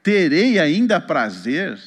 terei 0.07 0.57
ainda 0.57 1.01
prazer? 1.01 1.77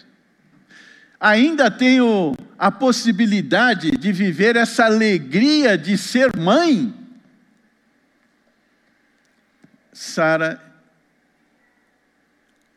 Ainda 1.19 1.71
tenho 1.71 2.37
a 2.59 2.71
possibilidade 2.71 3.93
de 3.93 4.13
viver 4.13 4.57
essa 4.57 4.85
alegria 4.85 5.79
de 5.79 5.97
ser 5.97 6.37
mãe? 6.37 6.95
Sara 9.91 10.63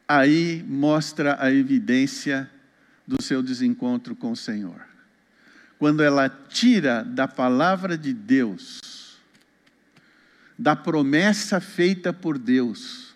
aí 0.07 0.63
mostra 0.65 1.35
a 1.37 1.51
evidência 1.51 2.49
do 3.05 3.21
seu 3.21 3.43
desencontro 3.43 4.15
com 4.15 4.31
o 4.31 4.37
Senhor. 4.37 4.79
Quando 5.77 6.01
ela 6.01 6.29
tira 6.29 7.03
da 7.03 7.27
palavra 7.27 7.97
de 7.97 8.13
Deus, 8.13 9.19
da 10.57 10.73
promessa 10.73 11.59
feita 11.59 12.13
por 12.13 12.37
Deus, 12.37 13.12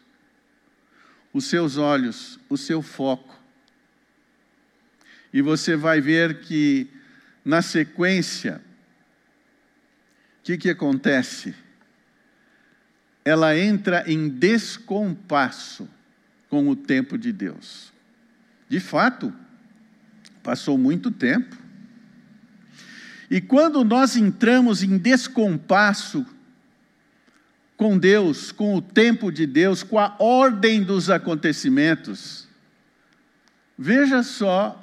os 1.37 1.45
seus 1.45 1.77
olhos, 1.77 2.39
o 2.49 2.57
seu 2.57 2.81
foco. 2.81 3.39
E 5.31 5.39
você 5.39 5.75
vai 5.75 6.01
ver 6.01 6.41
que, 6.41 6.89
na 7.45 7.61
sequência, 7.61 8.59
o 10.39 10.43
que, 10.43 10.57
que 10.57 10.69
acontece? 10.71 11.53
Ela 13.23 13.55
entra 13.55 14.03
em 14.11 14.27
descompasso 14.27 15.87
com 16.49 16.67
o 16.69 16.75
tempo 16.75 17.19
de 17.19 17.31
Deus. 17.31 17.93
De 18.67 18.79
fato, 18.79 19.31
passou 20.41 20.75
muito 20.75 21.11
tempo. 21.11 21.55
E 23.29 23.39
quando 23.39 23.83
nós 23.83 24.15
entramos 24.15 24.81
em 24.81 24.97
descompasso 24.97 26.25
com 27.77 27.97
Deus, 27.97 28.51
com 28.51 28.75
o 28.75 28.81
tempo 28.81 29.31
de 29.31 29.45
Deus, 29.45 29.83
com 29.83 29.99
a 29.99 30.15
ordem 30.17 30.83
dos 30.83 31.11
acontecimentos. 31.11 32.47
Veja 33.77 34.23
só 34.23 34.81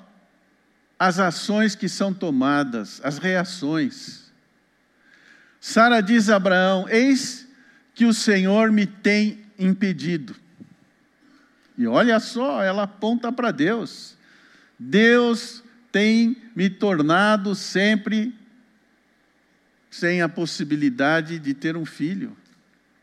as 0.97 1.19
ações 1.19 1.75
que 1.75 1.89
são 1.89 2.15
tomadas, 2.15 3.01
as 3.03 3.19
reações. 3.19 4.33
Sara 5.61 6.01
diz 6.01 6.31
a 6.31 6.37
Abraão: 6.37 6.89
Eis 6.89 7.49
que 7.95 8.05
o 8.05 8.15
Senhor 8.15 8.71
me 8.71 8.87
tem 8.87 9.45
impedido. 9.59 10.37
E 11.77 11.89
olha 11.89 12.21
só, 12.21 12.63
ela 12.63 12.85
aponta 12.85 13.33
para 13.33 13.51
Deus. 13.51 14.17
Deus 14.79 15.65
tem 15.91 16.37
me 16.55 16.71
tornado 16.71 17.57
sempre 17.57 18.33
sem 19.91 20.23
a 20.23 20.29
possibilidade 20.29 21.41
de 21.41 21.55
ter 21.55 21.77
um 21.77 21.85
filho. 21.85 22.37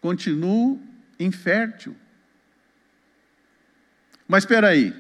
Continuo 0.02 0.82
infértil. 1.20 1.96
Mas 4.28 4.44
espera 4.44 4.70
aí, 4.70 4.94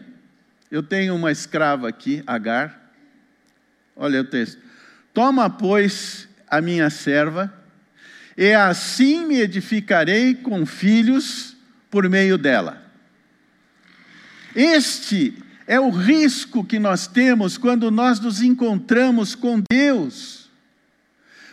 eu 0.69 0.83
tenho 0.83 1.15
uma 1.15 1.31
escrava 1.31 1.89
aqui, 1.89 2.23
Agar. 2.25 2.93
Olha 3.95 4.21
o 4.21 4.23
texto. 4.23 4.61
Toma, 5.13 5.49
pois, 5.49 6.29
a 6.47 6.61
minha 6.61 6.89
serva, 6.89 7.53
e 8.37 8.53
assim 8.53 9.25
me 9.25 9.39
edificarei 9.41 10.33
com 10.33 10.65
filhos 10.65 11.57
por 11.89 12.07
meio 12.09 12.37
dela. 12.37 12.81
Este 14.55 15.37
é 15.67 15.79
o 15.79 15.89
risco 15.89 16.63
que 16.63 16.79
nós 16.79 17.07
temos 17.07 17.57
quando 17.57 17.91
nós 17.91 18.19
nos 18.19 18.41
encontramos 18.41 19.35
com 19.35 19.61
Deus. 19.69 20.40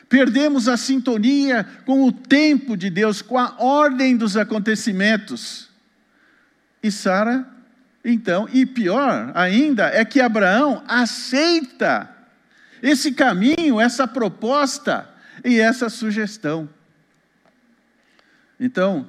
Perdemos 0.09 0.69
a 0.69 0.77
sintonia 0.77 1.67
com 1.85 2.05
o 2.05 2.13
tempo 2.13 2.77
de 2.77 2.89
Deus, 2.89 3.21
com 3.21 3.39
a 3.39 3.55
ordem 3.59 4.17
dos 4.17 4.37
acontecimentos. 4.37 5.69
E 6.83 6.91
Sara, 6.91 7.47
então, 8.05 8.49
e 8.53 8.65
pior 8.65 9.33
ainda, 9.35 9.89
é 9.89 10.05
que 10.05 10.21
Abraão 10.21 10.83
aceita 10.89 12.09
esse 12.83 13.13
caminho, 13.13 13.81
essa 13.81 14.07
proposta 14.07 15.09
e 15.45 15.59
essa 15.59 15.89
sugestão. 15.89 16.69
Então, 18.59 19.09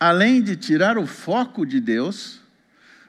além 0.00 0.42
de 0.42 0.56
tirar 0.56 0.98
o 0.98 1.06
foco 1.06 1.64
de 1.64 1.80
Deus, 1.80 2.40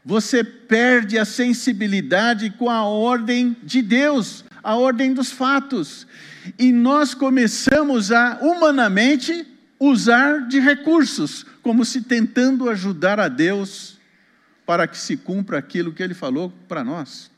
você 0.04 0.44
perde 0.44 1.18
a 1.18 1.26
sensibilidade 1.26 2.52
com 2.52 2.70
a 2.70 2.84
ordem 2.84 3.58
de 3.64 3.82
Deus, 3.82 4.46
a 4.66 4.76
ordem 4.76 5.14
dos 5.14 5.32
fatos. 5.32 6.08
E 6.58 6.72
nós 6.72 7.14
começamos 7.14 8.12
a, 8.12 8.40
humanamente, 8.42 9.46
usar 9.80 10.48
de 10.48 10.60
recursos, 10.60 11.46
como 11.62 11.86
se 11.86 12.02
tentando 12.02 12.68
ajudar 12.70 13.20
a 13.20 13.28
Deus 13.28 14.00
para 14.66 14.88
que 14.88 14.98
se 14.98 15.16
cumpra 15.16 15.60
aquilo 15.60 15.94
que 15.94 16.02
Ele 16.02 16.16
falou 16.16 16.52
para 16.68 16.84
nós. 16.84 17.30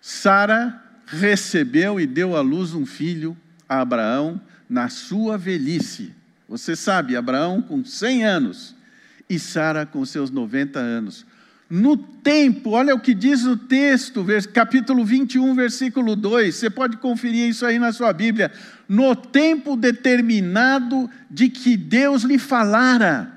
Sara 0.00 0.80
recebeu 1.06 2.00
e 2.00 2.06
deu 2.06 2.36
à 2.36 2.40
luz 2.40 2.72
um 2.72 2.86
filho 2.86 3.36
a 3.68 3.80
Abraão 3.80 4.40
na 4.70 4.88
sua 4.88 5.36
velhice. 5.36 6.14
Você 6.48 6.76
sabe, 6.76 7.16
Abraão 7.16 7.60
com 7.60 7.84
100 7.84 8.24
anos 8.24 8.76
e 9.28 9.40
Sara 9.40 9.84
com 9.84 10.04
seus 10.04 10.30
90 10.30 10.78
anos. 10.78 11.26
No 11.68 11.96
tempo, 11.96 12.70
olha 12.70 12.94
o 12.94 13.00
que 13.00 13.12
diz 13.12 13.44
o 13.44 13.56
texto, 13.56 14.24
capítulo 14.52 15.04
21, 15.04 15.52
versículo 15.54 16.14
2. 16.14 16.54
Você 16.54 16.70
pode 16.70 16.96
conferir 16.98 17.48
isso 17.48 17.66
aí 17.66 17.78
na 17.78 17.92
sua 17.92 18.12
Bíblia. 18.12 18.52
No 18.88 19.16
tempo 19.16 19.76
determinado 19.76 21.10
de 21.28 21.48
que 21.48 21.76
Deus 21.76 22.22
lhe 22.22 22.38
falara. 22.38 23.32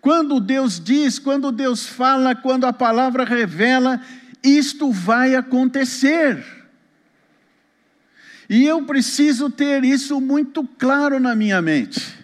Quando 0.00 0.40
Deus 0.40 0.80
diz, 0.80 1.20
quando 1.20 1.52
Deus 1.52 1.86
fala, 1.86 2.34
quando 2.34 2.64
a 2.64 2.72
palavra 2.72 3.24
revela, 3.24 4.00
isto 4.42 4.90
vai 4.90 5.36
acontecer. 5.36 6.44
E 8.48 8.64
eu 8.64 8.82
preciso 8.84 9.48
ter 9.50 9.84
isso 9.84 10.20
muito 10.20 10.66
claro 10.66 11.20
na 11.20 11.36
minha 11.36 11.62
mente. 11.62 12.18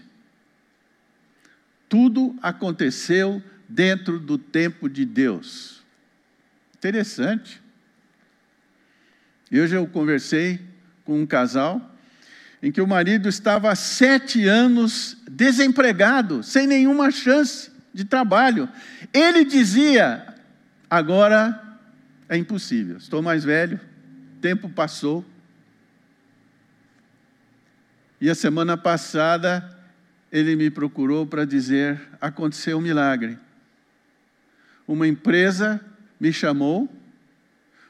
Tudo 1.89 2.35
aconteceu 2.43 3.41
dentro 3.69 4.19
do 4.19 4.39
tempo 4.39 4.89
de 4.89 5.05
Deus. 5.05 5.83
Interessante. 6.77 7.61
Hoje 9.53 9.77
eu 9.77 9.87
conversei 9.87 10.61
com 11.05 11.21
um 11.21 11.27
casal 11.27 11.95
em 12.63 12.73
que 12.73 12.81
o 12.81 12.87
marido 12.87 13.29
estava 13.29 13.71
há 13.71 13.75
sete 13.75 14.47
anos 14.47 15.17
desempregado, 15.31 16.43
sem 16.43 16.67
nenhuma 16.67 17.11
chance 17.11 17.71
de 17.93 18.05
trabalho. 18.05 18.69
Ele 19.13 19.45
dizia: 19.45 20.35
agora 20.91 21.79
é 22.29 22.37
impossível, 22.37 22.97
estou 22.97 23.23
mais 23.23 23.45
velho, 23.45 23.81
tempo 24.41 24.69
passou, 24.69 25.25
e 28.21 28.29
a 28.29 28.35
semana 28.35 28.77
passada 28.77 29.79
ele 30.33 30.57
me 30.57 30.71
procurou 30.71 31.27
para 31.27 31.45
dizer: 31.45 32.01
aconteceu 32.21 32.79
um 32.79 32.81
milagre. 32.81 33.39
Uma 34.87 35.07
empresa 35.07 35.81
me 36.19 36.33
chamou, 36.33 36.89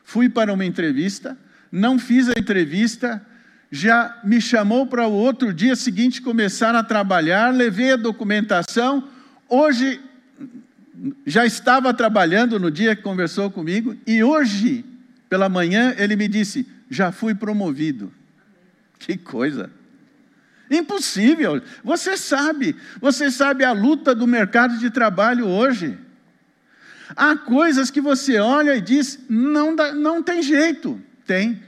fui 0.04 0.28
para 0.28 0.52
uma 0.52 0.64
entrevista, 0.64 1.36
não 1.70 1.98
fiz 1.98 2.28
a 2.28 2.32
entrevista, 2.38 3.24
já 3.70 4.18
me 4.24 4.40
chamou 4.40 4.86
para 4.86 5.06
o 5.06 5.12
outro 5.12 5.52
dia 5.52 5.76
seguinte 5.76 6.22
começar 6.22 6.74
a 6.74 6.82
trabalhar, 6.82 7.52
levei 7.52 7.92
a 7.92 7.96
documentação. 7.96 9.08
Hoje 9.48 10.00
já 11.26 11.44
estava 11.44 11.92
trabalhando 11.92 12.58
no 12.58 12.70
dia 12.70 12.96
que 12.96 13.02
conversou 13.02 13.50
comigo 13.50 13.96
e 14.06 14.22
hoje 14.22 14.84
pela 15.28 15.48
manhã 15.48 15.94
ele 15.98 16.16
me 16.16 16.28
disse: 16.28 16.66
"Já 16.88 17.12
fui 17.12 17.34
promovido". 17.34 18.12
Que 18.98 19.16
coisa! 19.16 19.70
Impossível. 20.70 21.62
Você 21.84 22.16
sabe, 22.16 22.74
você 23.00 23.30
sabe 23.30 23.64
a 23.64 23.72
luta 23.72 24.14
do 24.14 24.26
mercado 24.26 24.78
de 24.78 24.90
trabalho 24.90 25.46
hoje. 25.46 25.96
Há 27.14 27.36
coisas 27.36 27.90
que 27.90 28.00
você 28.00 28.38
olha 28.38 28.76
e 28.76 28.80
diz: 28.80 29.18
não, 29.28 29.76
dá, 29.76 29.92
não 29.92 30.22
tem 30.22 30.42
jeito. 30.42 31.00
Tem. 31.26 31.62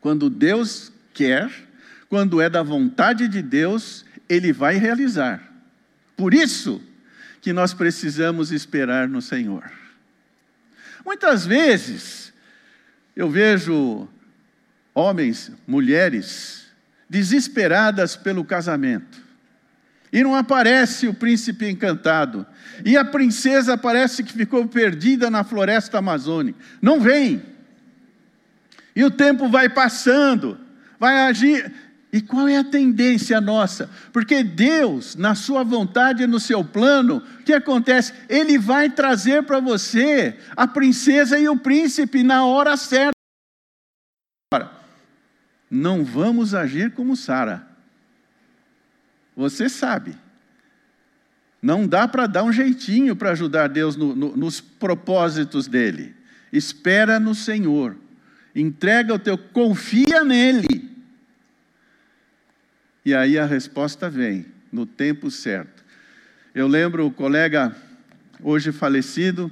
Quando 0.00 0.28
Deus 0.28 0.92
quer, 1.12 1.50
quando 2.08 2.40
é 2.40 2.50
da 2.50 2.62
vontade 2.62 3.28
de 3.28 3.40
Deus, 3.40 4.04
Ele 4.28 4.52
vai 4.52 4.76
realizar. 4.76 5.42
Por 6.16 6.34
isso 6.34 6.82
que 7.40 7.52
nós 7.52 7.72
precisamos 7.72 8.52
esperar 8.52 9.08
no 9.08 9.22
Senhor. 9.22 9.70
Muitas 11.04 11.44
vezes, 11.44 12.32
eu 13.14 13.30
vejo 13.30 14.08
homens, 14.94 15.52
mulheres, 15.66 16.66
desesperadas 17.08 18.16
pelo 18.16 18.44
casamento. 18.44 19.23
E 20.14 20.22
não 20.22 20.36
aparece 20.36 21.08
o 21.08 21.12
príncipe 21.12 21.68
encantado. 21.68 22.46
E 22.84 22.96
a 22.96 23.04
princesa 23.04 23.76
parece 23.76 24.22
que 24.22 24.32
ficou 24.32 24.66
perdida 24.68 25.28
na 25.28 25.42
floresta 25.42 25.98
amazônica. 25.98 26.56
Não 26.80 27.00
vem. 27.00 27.42
E 28.94 29.02
o 29.02 29.10
tempo 29.10 29.48
vai 29.48 29.68
passando, 29.68 30.56
vai 31.00 31.22
agir. 31.22 31.70
E 32.12 32.22
qual 32.22 32.46
é 32.46 32.56
a 32.56 32.62
tendência 32.62 33.40
nossa? 33.40 33.90
Porque 34.12 34.44
Deus, 34.44 35.16
na 35.16 35.34
sua 35.34 35.64
vontade 35.64 36.22
e 36.22 36.28
no 36.28 36.38
seu 36.38 36.64
plano, 36.64 37.20
o 37.40 37.42
que 37.42 37.52
acontece? 37.52 38.12
Ele 38.28 38.56
vai 38.56 38.88
trazer 38.88 39.42
para 39.42 39.58
você 39.58 40.38
a 40.56 40.64
princesa 40.64 41.40
e 41.40 41.48
o 41.48 41.58
príncipe 41.58 42.22
na 42.22 42.46
hora 42.46 42.76
certa 42.76 43.14
não 45.68 46.04
vamos 46.04 46.54
agir 46.54 46.92
como 46.92 47.16
Sara. 47.16 47.73
Você 49.36 49.68
sabe. 49.68 50.16
Não 51.60 51.86
dá 51.86 52.06
para 52.06 52.26
dar 52.26 52.44
um 52.44 52.52
jeitinho 52.52 53.16
para 53.16 53.30
ajudar 53.30 53.68
Deus 53.68 53.96
no, 53.96 54.14
no, 54.14 54.36
nos 54.36 54.60
propósitos 54.60 55.66
dele. 55.66 56.14
Espera 56.52 57.18
no 57.18 57.34
Senhor. 57.34 57.96
Entrega 58.54 59.14
o 59.14 59.18
teu, 59.18 59.36
confia 59.36 60.22
nele. 60.22 60.90
E 63.04 63.14
aí 63.14 63.38
a 63.38 63.46
resposta 63.46 64.08
vem 64.08 64.46
no 64.70 64.86
tempo 64.86 65.30
certo. 65.30 65.82
Eu 66.54 66.68
lembro 66.68 67.06
o 67.06 67.10
colega 67.10 67.74
hoje 68.42 68.70
falecido, 68.70 69.50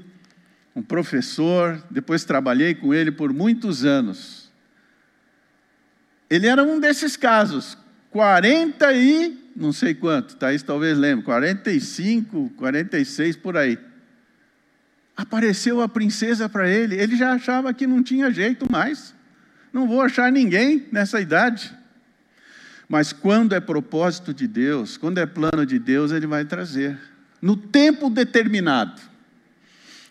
um 0.77 0.83
professor, 0.83 1.83
depois 1.91 2.25
trabalhei 2.25 2.75
com 2.75 2.95
ele 2.95 3.11
por 3.11 3.33
muitos 3.33 3.85
anos. 3.85 4.53
Ele 6.31 6.47
era 6.47 6.63
um 6.63 6.79
desses 6.79 7.17
casos. 7.17 7.77
40 8.11 8.93
e 8.93 9.42
não 9.55 9.73
sei 9.73 9.95
quanto, 9.95 10.37
Thaís 10.37 10.63
talvez 10.63 10.97
lembre, 10.97 11.25
45, 11.25 12.51
46 12.57 13.37
por 13.37 13.57
aí. 13.57 13.79
Apareceu 15.17 15.81
a 15.81 15.89
princesa 15.89 16.49
para 16.49 16.69
ele, 16.69 16.97
ele 16.97 17.17
já 17.17 17.33
achava 17.33 17.73
que 17.75 17.87
não 17.87 18.03
tinha 18.03 18.31
jeito 18.31 18.71
mais. 18.71 19.15
Não 19.73 19.87
vou 19.87 20.01
achar 20.01 20.31
ninguém 20.31 20.87
nessa 20.91 21.21
idade. 21.21 21.73
Mas 22.89 23.13
quando 23.13 23.55
é 23.55 23.61
propósito 23.61 24.35
de 24.35 24.47
Deus, 24.47 24.97
quando 24.97 25.19
é 25.19 25.27
plano 25.27 25.65
de 25.65 25.79
Deus, 25.79 26.13
ele 26.13 26.27
vai 26.27 26.45
trazer 26.45 26.99
no 27.41 27.57
tempo 27.57 28.09
determinado. 28.09 29.01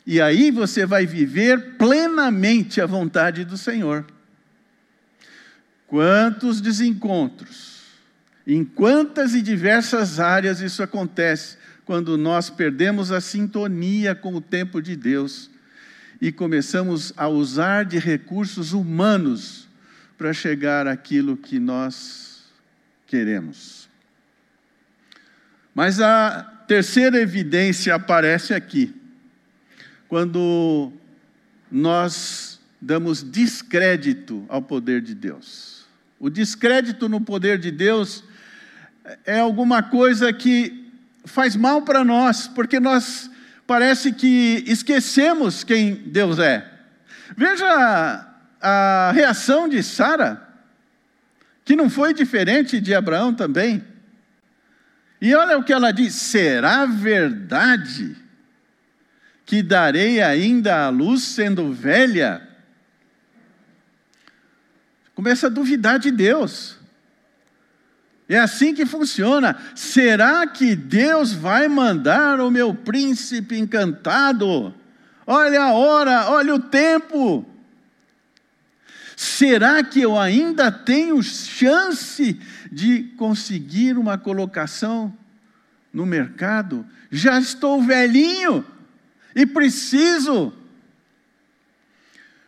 E 0.06 0.20
aí 0.20 0.52
você 0.52 0.86
vai 0.86 1.06
viver 1.06 1.78
plenamente 1.78 2.82
a 2.82 2.86
vontade 2.86 3.46
do 3.46 3.58
Senhor. 3.58 4.06
Quantos 5.88 6.60
desencontros, 6.60 7.71
em 8.54 8.66
quantas 8.66 9.34
e 9.34 9.42
diversas 9.42 10.20
áreas 10.20 10.60
isso 10.60 10.84
acontece 10.84 11.58
quando 11.86 12.18
nós 12.18 12.50
perdemos 12.50 13.12
a 13.12 13.22
sintonia 13.22 14.14
com 14.14 14.36
o 14.36 14.42
tempo 14.42 14.82
de 14.82 14.96
Deus. 14.96 15.50
e 16.20 16.32
começamos 16.32 17.12
a 17.18 17.28
usar 17.28 17.84
de 17.84 17.98
recursos 17.98 18.74
humanos 18.74 19.68
para 20.20 20.32
chegar 20.32 20.86
àquilo 20.86 21.36
que 21.36 21.60
nós 21.60 22.44
queremos. 23.08 23.90
Mas 25.74 26.00
a 26.00 26.44
terceira 26.68 27.20
evidência 27.20 27.96
aparece 27.96 28.54
aqui, 28.54 28.94
quando 30.08 30.94
nós 31.72 32.60
damos 32.80 33.24
descrédito 33.24 34.46
ao 34.48 34.62
poder 34.62 35.02
de 35.02 35.16
Deus. 35.16 35.88
O 36.20 36.30
descrédito 36.30 37.10
no 37.10 37.20
poder 37.20 37.58
de 37.58 37.72
Deus 37.72 38.24
é 39.26 39.40
alguma 39.40 39.82
coisa 39.82 40.32
que 40.32 40.92
faz 41.26 41.56
mal 41.56 41.82
para 41.82 42.04
nós, 42.04 42.48
porque 42.48 42.80
nós 42.80 43.30
parece 43.66 44.12
que 44.12 44.64
esquecemos 44.68 45.64
quem 45.64 45.96
Deus 45.96 46.40
é. 46.40 46.70
Veja 47.36 48.28
a 48.62 49.12
reação 49.14 49.68
de 49.68 49.82
Sara, 49.82 50.48
que 51.64 51.76
não 51.76 51.90
foi 51.90 52.14
diferente 52.14 52.80
de 52.80 52.94
Abraão 52.94 53.34
também. 53.34 53.84
E 55.22 55.34
olha 55.36 55.58
o 55.58 55.64
que 55.64 55.74
ela 55.74 55.92
diz: 55.92 56.16
será 56.16 56.86
verdade 56.86 58.16
que 59.46 59.62
darei 59.62 60.22
ainda 60.22 60.86
a 60.86 60.90
luz 60.90 61.24
sendo 61.24 61.72
velha? 61.72 62.48
Começa 65.14 65.48
a 65.48 65.50
duvidar 65.50 66.00
de 66.00 66.10
Deus. 66.10 66.81
É 68.32 68.39
assim 68.39 68.74
que 68.74 68.86
funciona. 68.86 69.58
Será 69.76 70.48
que 70.48 70.74
Deus 70.74 71.34
vai 71.34 71.67
mandar 71.67 72.39
o 72.39 72.50
meu 72.50 72.74
príncipe 72.74 73.58
encantado? 73.58 74.74
Olha 75.28 75.63
a 75.63 75.74
hora, 75.74 76.30
olha 76.30 76.56
o 76.56 76.60
tempo. 76.60 77.46
Será 79.17 79.84
que 79.84 80.00
eu 80.00 80.17
ainda 80.17 80.72
tenho 80.72 81.22
chance 81.22 82.39
de 82.72 83.04
conseguir 83.17 83.98
uma 83.98 84.17
colocação 84.17 85.13
no 85.91 86.06
mercado? 86.06 86.86
Já 87.12 87.38
estou 87.38 87.84
velhinho 87.84 88.65
e 89.36 89.46
preciso. 89.46 90.54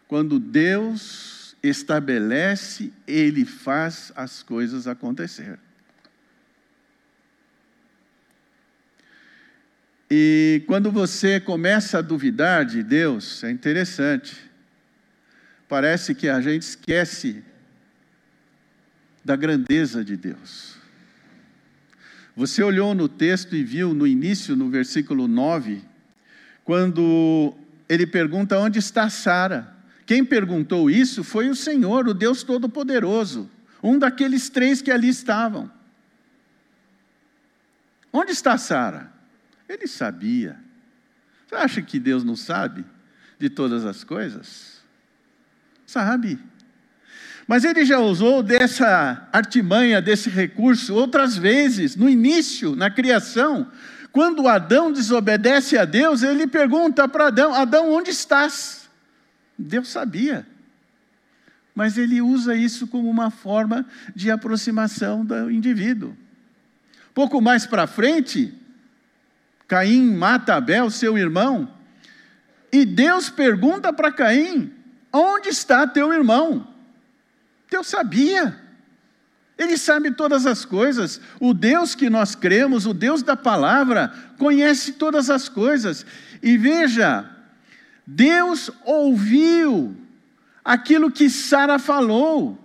Quando 0.08 0.40
Deus 0.40 1.58
estabelece, 1.62 2.94
Ele 3.06 3.44
faz 3.44 4.14
as 4.16 4.42
coisas 4.42 4.88
acontecer. 4.88 5.60
E 10.16 10.62
quando 10.68 10.92
você 10.92 11.40
começa 11.40 11.98
a 11.98 12.02
duvidar 12.04 12.66
de 12.66 12.84
Deus, 12.84 13.44
é 13.44 13.50
interessante 13.50 14.38
parece 15.68 16.14
que 16.14 16.30
a 16.30 16.40
gente 16.40 16.62
esquece 16.62 17.44
da 19.26 19.36
grandeza 19.36 20.06
de 20.06 20.16
Deus. 20.16 20.76
Você 22.36 22.62
olhou 22.62 22.94
no 22.94 23.10
texto 23.10 23.56
e 23.56 23.64
viu 23.64 23.92
no 23.96 24.06
início, 24.06 24.56
no 24.56 24.70
versículo 24.70 25.28
9, 25.28 25.82
quando 26.64 27.56
ele 27.90 28.06
pergunta 28.06 28.60
onde 28.60 28.78
está 28.78 29.10
Sara. 29.10 29.76
Quem 30.06 30.24
perguntou 30.24 30.92
isso 30.92 31.24
foi 31.24 31.50
o 31.50 31.56
Senhor, 31.56 32.08
o 32.08 32.14
Deus 32.14 32.44
Todo-Poderoso, 32.44 33.50
um 33.82 33.98
daqueles 33.98 34.48
três 34.48 34.80
que 34.80 34.92
ali 34.92 35.10
estavam. 35.10 35.72
Onde 38.14 38.32
está 38.32 38.60
Sara? 38.60 39.13
Ele 39.74 39.88
sabia. 39.88 40.56
Você 41.48 41.56
acha 41.56 41.82
que 41.82 42.00
Deus 42.00 42.24
não 42.24 42.36
sabe 42.36 42.86
de 43.40 43.50
todas 43.50 43.86
as 43.86 44.04
coisas? 44.04 44.84
Sabe. 45.86 46.40
Mas 47.48 47.64
ele 47.64 47.84
já 47.84 48.00
usou 48.00 48.44
dessa 48.44 49.28
artimanha, 49.34 50.00
desse 50.00 50.30
recurso, 50.30 50.94
outras 50.94 51.36
vezes, 51.36 51.96
no 51.96 52.08
início, 52.08 52.76
na 52.76 52.90
criação. 52.90 53.70
Quando 54.12 54.48
Adão 54.48 54.92
desobedece 54.92 55.76
a 55.76 55.86
Deus, 55.86 56.22
ele 56.22 56.46
pergunta 56.46 57.08
para 57.08 57.28
Adão: 57.28 57.54
Adão, 57.54 57.92
onde 57.92 58.12
estás? 58.12 58.88
Deus 59.58 59.88
sabia. 59.90 60.48
Mas 61.74 61.98
ele 61.98 62.22
usa 62.22 62.56
isso 62.56 62.86
como 62.86 63.10
uma 63.10 63.32
forma 63.32 63.86
de 64.16 64.30
aproximação 64.30 65.26
do 65.26 65.50
indivíduo. 65.50 66.16
Pouco 67.12 67.42
mais 67.42 67.66
para 67.66 67.88
frente, 67.88 68.54
Caim 69.68 70.16
mata 70.16 70.56
Abel, 70.56 70.90
seu 70.90 71.18
irmão, 71.18 71.72
e 72.74 72.86
Deus 72.86 73.30
pergunta 73.30 73.94
para 73.94 74.12
Caim: 74.12 74.74
Onde 75.12 75.50
está 75.50 75.86
teu 75.86 76.12
irmão? 76.12 76.68
Deus 77.70 77.86
sabia. 77.86 78.60
Ele 79.56 79.78
sabe 79.78 80.10
todas 80.10 80.48
as 80.48 80.66
coisas. 80.66 81.22
O 81.40 81.54
Deus 81.54 81.94
que 81.94 82.10
nós 82.10 82.34
cremos, 82.34 82.88
o 82.88 82.94
Deus 82.94 83.22
da 83.22 83.36
palavra, 83.36 84.12
conhece 84.40 84.94
todas 84.94 85.30
as 85.30 85.48
coisas. 85.48 86.04
E 86.42 86.58
veja, 86.58 87.30
Deus 88.08 88.72
ouviu 88.84 89.96
aquilo 90.66 91.12
que 91.12 91.30
Sara 91.30 91.78
falou. 91.78 92.58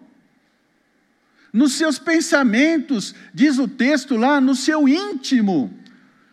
Nos 1.53 1.75
seus 1.75 1.99
pensamentos, 1.99 3.15
diz 3.35 3.59
o 3.59 3.69
texto 3.69 4.17
lá, 4.17 4.41
no 4.41 4.55
seu 4.55 4.89
íntimo 4.89 5.78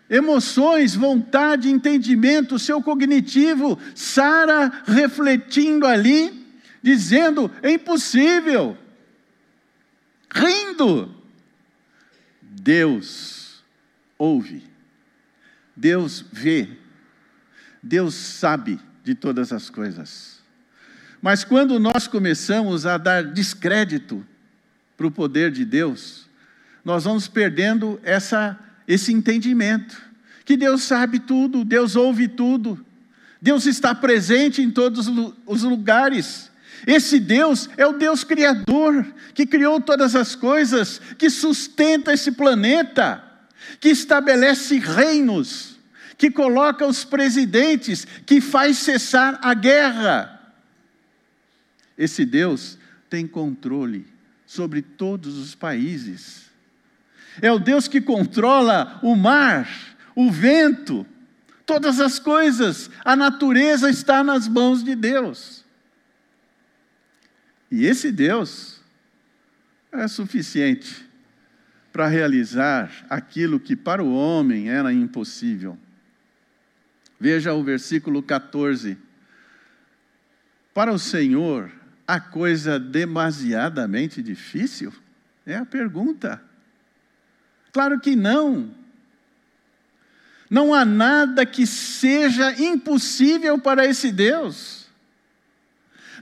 emoções, 0.10 0.96
vontade, 0.96 1.70
entendimento, 1.70 2.60
seu 2.60 2.82
cognitivo, 2.82 3.80
Sara 3.94 4.84
refletindo 4.86 5.86
ali, 5.86 6.46
dizendo: 6.82 7.52
é 7.62 7.72
impossível, 7.72 8.78
rindo. 10.32 11.14
Deus 12.42 13.64
ouve, 14.18 14.64
Deus 15.76 16.26
vê, 16.32 16.70
Deus 17.82 18.16
sabe 18.16 18.80
de 19.04 19.14
todas 19.14 19.52
as 19.52 19.70
coisas. 19.70 20.44
Mas 21.22 21.44
quando 21.44 21.80
nós 21.80 22.08
começamos 22.08 22.86
a 22.86 22.98
dar 22.98 23.24
descrédito 23.24 24.26
para 24.98 25.08
o 25.08 25.12
poder 25.12 25.52
de 25.52 25.66
Deus, 25.66 26.28
nós 26.84 27.04
vamos 27.04 27.28
perdendo 27.28 28.00
essa 28.04 28.60
esse 28.88 29.12
entendimento, 29.12 30.02
que 30.44 30.56
Deus 30.56 30.84
sabe 30.84 31.20
tudo, 31.20 31.66
Deus 31.66 31.96
ouve 31.96 32.28
tudo, 32.28 32.86
Deus 33.42 33.66
está 33.66 33.94
presente 33.94 34.62
em 34.62 34.72
todos 34.72 35.08
os 35.46 35.64
lugares. 35.64 36.52
Esse 36.86 37.20
Deus 37.20 37.70
é 37.78 37.86
o 37.86 37.94
Deus 37.94 38.24
Criador, 38.24 39.06
que 39.34 39.46
criou 39.46 39.82
todas 39.82 40.16
as 40.16 40.36
coisas, 40.36 41.00
que 41.18 41.30
sustenta 41.30 42.14
esse 42.14 42.32
planeta, 42.32 43.24
que 43.80 43.90
estabelece 43.90 44.78
reinos, 44.78 45.78
que 46.18 46.32
coloca 46.32 46.86
os 46.86 47.04
presidentes, 47.04 48.06
que 48.26 48.40
faz 48.40 48.78
cessar 48.78 49.40
a 49.42 49.54
guerra. 49.54 50.54
Esse 51.98 52.26
Deus 52.26 52.78
tem 53.10 53.28
controle 53.28 54.06
sobre 54.46 54.82
todos 54.82 55.38
os 55.38 55.56
países. 55.56 56.45
É 57.42 57.52
o 57.52 57.60
Deus 57.60 57.88
que 57.88 58.02
controla 58.02 59.00
o 59.04 59.16
mar, 59.16 59.68
o 60.16 60.32
vento, 60.32 61.06
todas 61.66 62.00
as 62.00 62.20
coisas. 62.20 62.90
A 63.04 63.16
natureza 63.16 63.90
está 63.90 64.24
nas 64.24 64.48
mãos 64.48 64.84
de 64.84 64.96
Deus. 64.96 65.66
E 67.70 67.86
esse 67.86 68.12
Deus 68.12 68.80
é 69.92 70.08
suficiente 70.08 71.06
para 71.92 72.08
realizar 72.08 73.06
aquilo 73.10 73.60
que 73.60 73.76
para 73.76 74.04
o 74.04 74.14
homem 74.14 74.70
era 74.70 74.92
impossível. 74.92 75.78
Veja 77.20 77.54
o 77.54 77.64
versículo 77.64 78.22
14. 78.22 78.98
Para 80.74 80.92
o 80.92 81.00
Senhor, 81.00 81.72
a 82.06 82.20
coisa 82.20 82.78
demasiadamente 82.78 84.22
difícil? 84.22 84.94
É 85.46 85.56
a 85.56 85.66
pergunta. 85.66 86.42
Claro 87.76 88.00
que 88.00 88.16
não. 88.16 88.72
Não 90.50 90.74
há 90.74 90.86
nada 90.86 91.46
que 91.46 91.68
seja 91.68 92.54
impossível 92.54 93.60
para 93.60 93.86
esse 93.86 94.14
Deus. 94.14 94.86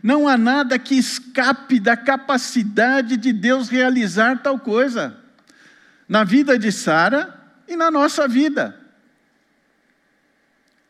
Não 0.02 0.28
há 0.28 0.36
nada 0.36 0.80
que 0.80 0.96
escape 0.96 1.80
da 1.80 1.96
capacidade 1.96 3.18
de 3.18 3.32
Deus 3.32 3.70
realizar 3.70 4.42
tal 4.42 4.58
coisa. 4.58 5.16
Na 6.10 6.24
vida 6.24 6.58
de 6.58 6.72
Sara 6.72 7.40
e 7.68 7.76
na 7.76 7.92
nossa 7.92 8.28
vida. 8.28 8.76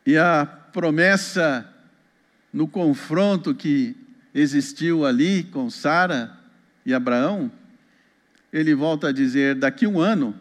E 0.06 0.18
a 0.18 0.46
promessa 0.46 1.68
no 2.54 2.70
confronto 2.70 3.54
que 3.54 3.98
existiu 4.34 5.06
ali 5.06 5.44
com 5.44 5.70
Sara 5.70 6.32
e 6.86 6.94
Abraão, 6.94 7.52
ele 8.54 8.74
volta 8.74 9.10
a 9.10 9.12
dizer: 9.12 9.56
daqui 9.56 9.86
um 9.86 10.00
ano 10.00 10.40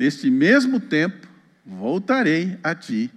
Neste 0.00 0.30
mesmo 0.30 0.80
tempo, 0.80 1.28
voltarei 1.62 2.58
a 2.64 2.74
ti, 2.74 3.10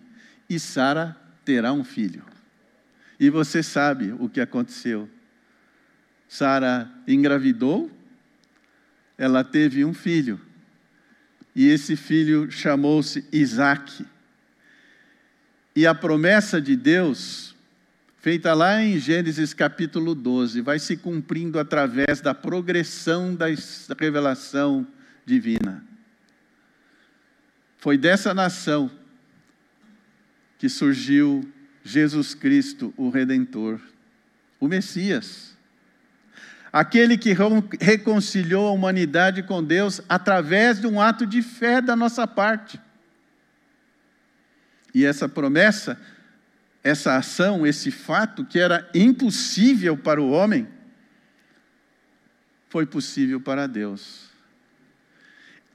e 0.49 0.59
Sara 0.59 1.15
terá 1.45 1.71
um 1.71 1.81
filho. 1.81 2.25
E 3.17 3.29
você 3.29 3.63
sabe 3.63 4.13
o 4.19 4.27
que 4.27 4.41
aconteceu. 4.41 5.09
Sara 6.27 6.91
engravidou, 7.07 7.89
ela 9.17 9.45
teve 9.45 9.85
um 9.85 9.93
filho, 9.93 10.41
e 11.55 11.69
esse 11.69 11.95
filho 11.95 12.51
chamou-se 12.51 13.23
Isaac. 13.31 14.05
E 15.73 15.87
a 15.87 15.95
promessa 15.95 16.59
de 16.59 16.75
Deus, 16.75 17.55
feita 18.19 18.53
lá 18.53 18.83
em 18.83 18.99
Gênesis 18.99 19.53
capítulo 19.53 20.13
12, 20.13 20.59
vai 20.59 20.79
se 20.79 20.97
cumprindo 20.97 21.57
através 21.59 22.19
da 22.19 22.33
progressão 22.33 23.33
da 23.33 23.45
revelação 23.97 24.85
divina. 25.25 25.92
Foi 27.83 27.97
dessa 27.97 28.33
nação 28.33 28.89
que 30.57 30.69
surgiu 30.69 31.51
Jesus 31.83 32.33
Cristo, 32.33 32.93
o 32.95 33.09
Redentor, 33.09 33.77
o 34.57 34.69
Messias. 34.69 35.57
Aquele 36.71 37.17
que 37.17 37.35
reconciliou 37.81 38.69
a 38.69 38.71
humanidade 38.71 39.43
com 39.43 39.61
Deus 39.61 39.99
através 40.07 40.79
de 40.79 40.87
um 40.87 41.01
ato 41.01 41.27
de 41.27 41.41
fé 41.41 41.81
da 41.81 41.93
nossa 41.93 42.25
parte. 42.25 42.79
E 44.95 45.03
essa 45.03 45.27
promessa, 45.27 45.99
essa 46.81 47.17
ação, 47.17 47.67
esse 47.67 47.91
fato 47.91 48.45
que 48.45 48.59
era 48.59 48.89
impossível 48.95 49.97
para 49.97 50.21
o 50.21 50.31
homem, 50.31 50.69
foi 52.69 52.85
possível 52.85 53.41
para 53.41 53.67
Deus. 53.67 54.32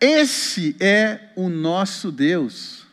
Esse 0.01 0.77
é 0.79 1.31
o 1.35 1.49
nosso 1.49 2.13
Deus. 2.13 2.87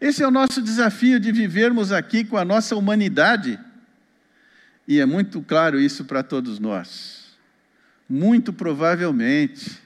Esse 0.00 0.22
é 0.22 0.26
o 0.26 0.30
nosso 0.30 0.60
desafio 0.60 1.18
de 1.18 1.32
vivermos 1.32 1.92
aqui 1.92 2.24
com 2.24 2.36
a 2.36 2.44
nossa 2.44 2.76
humanidade. 2.76 3.58
E 4.86 4.98
é 4.98 5.06
muito 5.06 5.40
claro 5.42 5.80
isso 5.80 6.04
para 6.04 6.22
todos 6.22 6.58
nós. 6.58 7.36
Muito 8.08 8.52
provavelmente, 8.52 9.78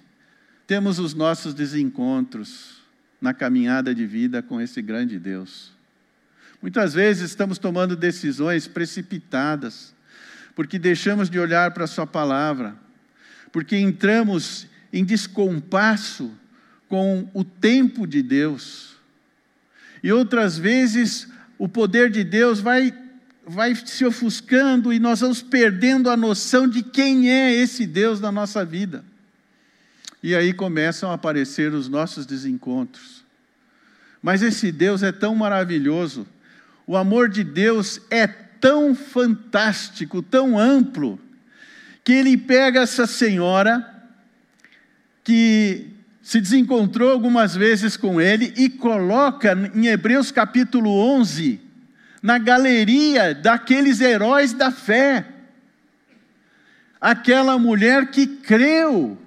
temos 0.66 0.98
os 0.98 1.14
nossos 1.14 1.52
desencontros 1.52 2.83
na 3.20 3.35
caminhada 3.35 3.94
de 3.94 4.07
vida 4.07 4.42
com 4.42 4.61
esse 4.61 4.80
grande 4.80 5.18
Deus. 5.18 5.72
Muitas 6.61 6.94
vezes 6.94 7.30
estamos 7.30 7.59
tomando 7.59 7.94
decisões 7.94 8.66
precipitadas, 8.66 9.94
porque 10.54 10.78
deixamos 10.78 11.28
de 11.28 11.38
olhar 11.38 11.72
para 11.72 11.85
a 11.85 11.88
Sua 11.88 12.07
palavra, 12.07 12.74
porque 13.52 13.76
entramos 13.76 14.66
em 14.94 15.04
descompasso 15.04 16.30
com 16.88 17.28
o 17.35 17.42
tempo 17.42 18.07
de 18.07 18.22
Deus. 18.22 18.94
E 20.00 20.12
outras 20.12 20.57
vezes 20.57 21.26
o 21.59 21.68
poder 21.68 22.11
de 22.11 22.22
Deus 22.22 22.61
vai, 22.61 22.94
vai 23.44 23.74
se 23.74 24.04
ofuscando 24.04 24.92
e 24.92 25.00
nós 25.00 25.20
vamos 25.20 25.42
perdendo 25.42 26.09
a 26.09 26.16
noção 26.16 26.68
de 26.68 26.80
quem 26.80 27.28
é 27.28 27.52
esse 27.52 27.87
Deus 27.87 28.20
na 28.20 28.30
nossa 28.30 28.64
vida. 28.64 29.04
E 30.22 30.33
aí 30.33 30.52
começam 30.52 31.11
a 31.11 31.14
aparecer 31.14 31.74
os 31.74 31.88
nossos 31.88 32.24
desencontros. 32.24 33.24
Mas 34.22 34.42
esse 34.42 34.70
Deus 34.70 35.02
é 35.02 35.11
tão 35.11 35.35
maravilhoso, 35.35 36.24
o 36.87 36.96
amor 36.96 37.28
de 37.28 37.42
Deus 37.42 38.00
é 38.11 38.28
tão 38.28 38.94
fantástico, 38.94 40.22
tão 40.22 40.57
amplo, 40.57 41.18
que 42.04 42.12
ele 42.12 42.37
pega 42.37 42.80
essa 42.80 43.07
senhora 43.09 43.93
que 45.24 45.90
se 46.22 46.40
desencontrou 46.40 47.10
algumas 47.10 47.54
vezes 47.54 47.96
com 47.96 48.20
ele 48.20 48.52
e 48.56 48.68
coloca 48.68 49.52
em 49.74 49.87
Hebreus 49.87 50.30
capítulo 50.30 50.90
11, 50.90 51.60
na 52.22 52.38
galeria 52.38 53.34
daqueles 53.34 54.00
heróis 54.00 54.52
da 54.52 54.70
fé. 54.70 55.26
Aquela 57.00 57.58
mulher 57.58 58.10
que 58.10 58.26
creu, 58.26 59.18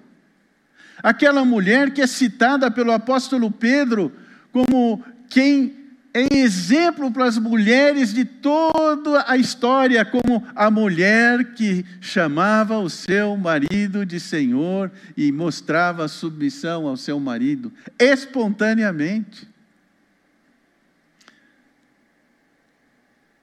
aquela 1.03 1.43
mulher 1.43 1.91
que 1.91 2.01
é 2.01 2.07
citada 2.07 2.71
pelo 2.71 2.91
apóstolo 2.91 3.51
Pedro 3.51 4.12
como 4.51 5.03
quem 5.29 5.76
é 6.17 6.38
exemplo 6.38 7.12
para 7.12 7.25
as 7.25 7.38
mulheres 7.38 8.12
de 8.12 8.25
toda 8.25 9.23
a 9.27 9.38
história, 9.38 10.03
como 10.03 10.45
a 10.56 10.71
mulher 10.71 11.53
que 11.53 11.86
chamava 12.01 12.80
o 12.80 12.89
seu 12.89 13.38
marido 13.38 14.03
de 14.03 14.19
Senhor 14.19 14.91
e 15.15 15.32
mostrava 15.32 16.08
submissão 16.08 16.88
ao 16.88 16.97
seu 16.97 17.19
marido, 17.19 17.71
espontaneamente. 17.99 19.47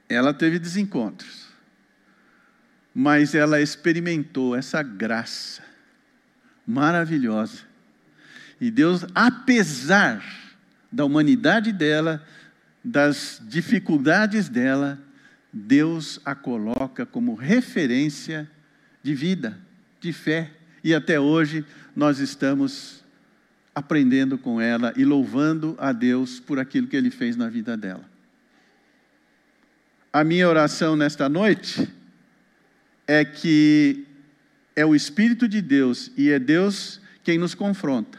Ela 0.09 0.35
teve 0.35 0.59
desencontros, 0.59 1.47
mas 2.93 3.35
ela 3.35 3.61
experimentou 3.61 4.57
essa 4.57 4.83
graça 4.83 5.63
maravilhosa. 6.67 7.63
E 8.61 8.71
Deus, 8.71 9.05
apesar 9.15 10.25
da 10.91 11.05
humanidade 11.05 11.73
dela, 11.73 12.25
das 12.85 13.41
dificuldades 13.49 14.49
dela, 14.49 15.01
Deus 15.51 16.21
a 16.25 16.35
coloca 16.35 17.07
como 17.07 17.35
referência 17.35 18.51
de 19.03 19.15
vida, 19.15 19.59
de 20.01 20.13
fé. 20.13 20.51
E 20.83 20.95
até 20.95 21.19
hoje 21.19 21.65
nós 21.97 22.19
estamos 22.19 23.03
aprendendo 23.75 24.37
com 24.37 24.61
ela 24.61 24.93
e 24.97 25.05
louvando 25.05 25.75
a 25.79 25.93
Deus 25.93 26.39
por 26.39 26.59
aquilo 26.59 26.87
que 26.87 26.97
Ele 26.97 27.11
fez 27.11 27.37
na 27.37 27.49
vida 27.49 27.77
dela. 27.77 28.05
A 30.13 30.23
minha 30.23 30.49
oração 30.49 30.95
nesta 30.95 31.29
noite 31.29 31.89
é 33.07 33.25
que 33.25 34.05
é 34.77 34.85
o 34.85 34.95
Espírito 34.95 35.49
de 35.49 35.61
Deus 35.61 36.11
e 36.17 36.31
é 36.31 36.39
Deus 36.39 37.01
quem 37.23 37.39
nos 37.39 37.55
confronta. 37.55 38.19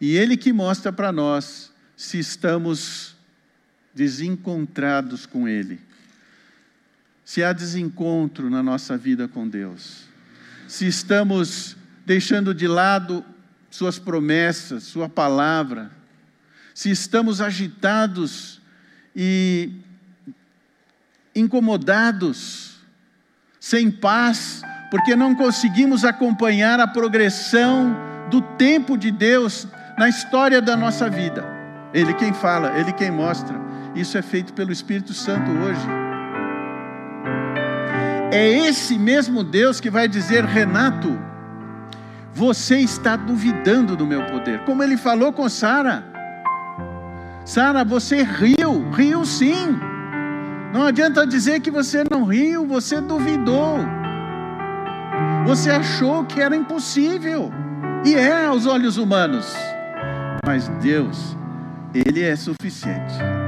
E 0.00 0.16
Ele 0.16 0.36
que 0.36 0.52
mostra 0.52 0.92
para 0.92 1.12
nós 1.12 1.72
se 1.96 2.18
estamos 2.18 3.16
desencontrados 3.94 5.26
com 5.26 5.46
Ele. 5.46 5.80
Se 7.24 7.42
há 7.42 7.52
desencontro 7.52 8.50
na 8.50 8.62
nossa 8.62 8.96
vida 8.96 9.28
com 9.28 9.48
Deus, 9.48 10.04
se 10.66 10.86
estamos 10.86 11.76
deixando 12.04 12.54
de 12.54 12.66
lado 12.66 13.24
Suas 13.70 13.98
promessas, 13.98 14.82
Sua 14.82 15.08
palavra, 15.08 15.90
se 16.74 16.90
estamos 16.90 17.40
agitados 17.40 18.60
e 19.14 19.72
incomodados, 21.34 22.76
sem 23.58 23.90
paz, 23.90 24.62
porque 24.90 25.16
não 25.16 25.34
conseguimos 25.34 26.04
acompanhar 26.04 26.80
a 26.80 26.86
progressão 26.86 27.96
do 28.30 28.42
tempo 28.42 28.96
de 28.98 29.10
Deus 29.10 29.66
na 29.96 30.08
história 30.08 30.60
da 30.60 30.76
nossa 30.76 31.08
vida. 31.08 31.44
Ele 31.94 32.12
quem 32.14 32.32
fala, 32.32 32.78
Ele 32.78 32.92
quem 32.92 33.10
mostra. 33.10 33.71
Isso 33.94 34.16
é 34.16 34.22
feito 34.22 34.52
pelo 34.54 34.72
Espírito 34.72 35.12
Santo 35.12 35.50
hoje. 35.50 35.86
É 38.32 38.48
esse 38.66 38.98
mesmo 38.98 39.44
Deus 39.44 39.78
que 39.78 39.90
vai 39.90 40.08
dizer, 40.08 40.44
Renato, 40.44 41.18
você 42.32 42.78
está 42.78 43.14
duvidando 43.14 43.94
do 43.94 44.06
meu 44.06 44.24
poder, 44.24 44.60
como 44.64 44.82
ele 44.82 44.96
falou 44.96 45.32
com 45.32 45.46
Sara. 45.50 46.02
Sara, 47.44 47.84
você 47.84 48.22
riu, 48.22 48.90
riu 48.92 49.24
sim. 49.26 49.78
Não 50.72 50.86
adianta 50.86 51.26
dizer 51.26 51.60
que 51.60 51.70
você 51.70 52.02
não 52.10 52.24
riu, 52.24 52.66
você 52.66 52.98
duvidou. 53.02 53.76
Você 55.44 55.70
achou 55.70 56.24
que 56.24 56.40
era 56.40 56.56
impossível, 56.56 57.52
e 58.06 58.14
é 58.14 58.46
aos 58.46 58.64
olhos 58.64 58.96
humanos. 58.96 59.54
Mas 60.46 60.68
Deus, 60.80 61.36
Ele 61.92 62.22
é 62.22 62.34
suficiente 62.34 63.41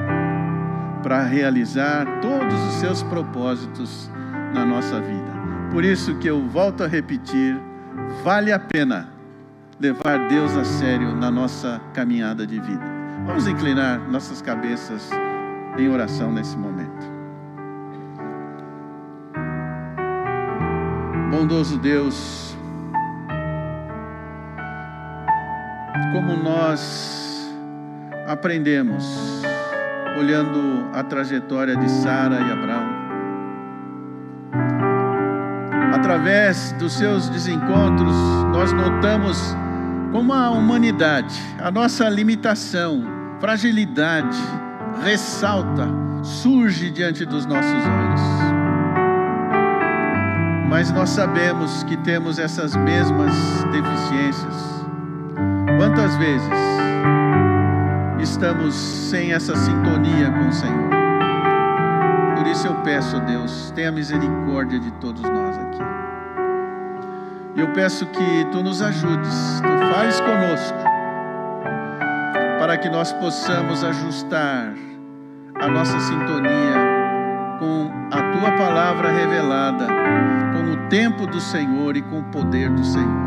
para 1.04 1.22
realizar 1.22 2.06
todos 2.22 2.54
os 2.68 2.74
seus 2.76 3.02
propósitos 3.02 4.10
na 4.54 4.64
nossa 4.64 4.98
vida. 5.02 5.35
Por 5.70 5.85
isso 5.85 6.14
que 6.16 6.26
eu 6.26 6.48
volto 6.48 6.83
a 6.83 6.87
repetir, 6.87 7.60
vale 8.24 8.50
a 8.50 8.58
pena 8.58 9.10
levar 9.79 10.29
Deus 10.29 10.56
a 10.56 10.64
sério 10.64 11.14
na 11.14 11.31
nossa 11.31 11.79
caminhada 11.92 12.46
de 12.46 12.58
vida. 12.58 12.83
Vamos 13.26 13.46
inclinar 13.46 14.00
nossas 14.08 14.40
cabeças 14.40 15.10
em 15.76 15.90
oração 15.90 16.33
nesse 16.33 16.56
momento. 16.56 17.12
Bondoso 21.31 21.76
Deus, 21.76 22.56
como 26.14 26.35
nós 26.35 27.54
aprendemos 28.26 29.44
olhando 30.17 30.88
a 30.92 31.02
trajetória 31.02 31.77
de 31.77 31.90
Sara 31.90 32.37
e 32.40 32.52
Abraão. 32.52 33.04
Através 35.94 36.73
dos 36.73 36.92
seus 36.92 37.29
desencontros, 37.29 38.15
nós 38.52 38.73
notamos 38.73 39.56
como 40.12 40.33
a 40.33 40.50
humanidade, 40.50 41.35
a 41.60 41.71
nossa 41.71 42.08
limitação, 42.08 43.02
fragilidade, 43.40 44.38
ressalta 45.02 45.88
surge 46.25 46.90
diante 46.90 47.25
dos 47.25 47.44
nossos 47.46 47.71
olhos. 47.71 48.21
Mas 50.69 50.90
nós 50.90 51.10
sabemos 51.10 51.85
que 51.85 51.96
temos 51.98 52.38
essas 52.38 52.75
mesmas 52.75 53.33
deficiências. 53.71 54.85
Quantas 55.79 56.17
vezes 56.17 56.48
estamos 58.35 58.74
sem 58.74 59.32
essa 59.32 59.54
sintonia 59.54 60.28
com 60.28 60.48
o 60.48 60.52
Senhor? 60.52 60.90
Por 62.37 62.46
isso 62.48 62.66
eu 62.66 62.74
peço, 62.82 63.20
Deus, 63.20 63.70
tenha 63.76 63.92
misericórdia 63.92 64.80
de 64.80 64.90
todos 64.94 65.22
nós 65.22 65.56
aqui. 65.56 65.78
E 67.54 67.60
eu 67.60 67.68
peço 67.72 68.04
que 68.06 68.44
tu 68.50 68.60
nos 68.60 68.82
ajudes, 68.82 69.60
tu 69.60 69.94
fales 69.94 70.20
conosco, 70.20 70.78
para 72.58 72.76
que 72.76 72.88
nós 72.88 73.12
possamos 73.12 73.85
ajustar 73.85 74.74
a 75.60 75.68
nossa 75.68 75.98
sintonia 76.00 76.74
com 77.60 77.88
a 78.10 78.32
tua 78.32 78.50
palavra 78.58 79.12
revelada, 79.12 79.87
com 79.87 80.72
o 80.72 80.88
tempo 80.88 81.24
do 81.24 81.40
Senhor 81.40 81.96
e 81.96 82.02
com 82.02 82.18
o 82.18 82.24
poder 82.24 82.68
do 82.70 82.85
Senhor. 82.85 83.24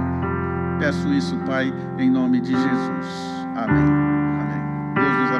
Peço 0.80 1.08
isso, 1.14 1.38
Pai, 1.45 1.74
em 1.97 2.10
nome 2.10 2.41
de 2.41 2.51
Jesus. 2.51 3.08
Amém. 3.55 3.84
Amém. 3.84 4.27
Deus 5.00 5.18
nos 5.18 5.32
abençoe. 5.32 5.37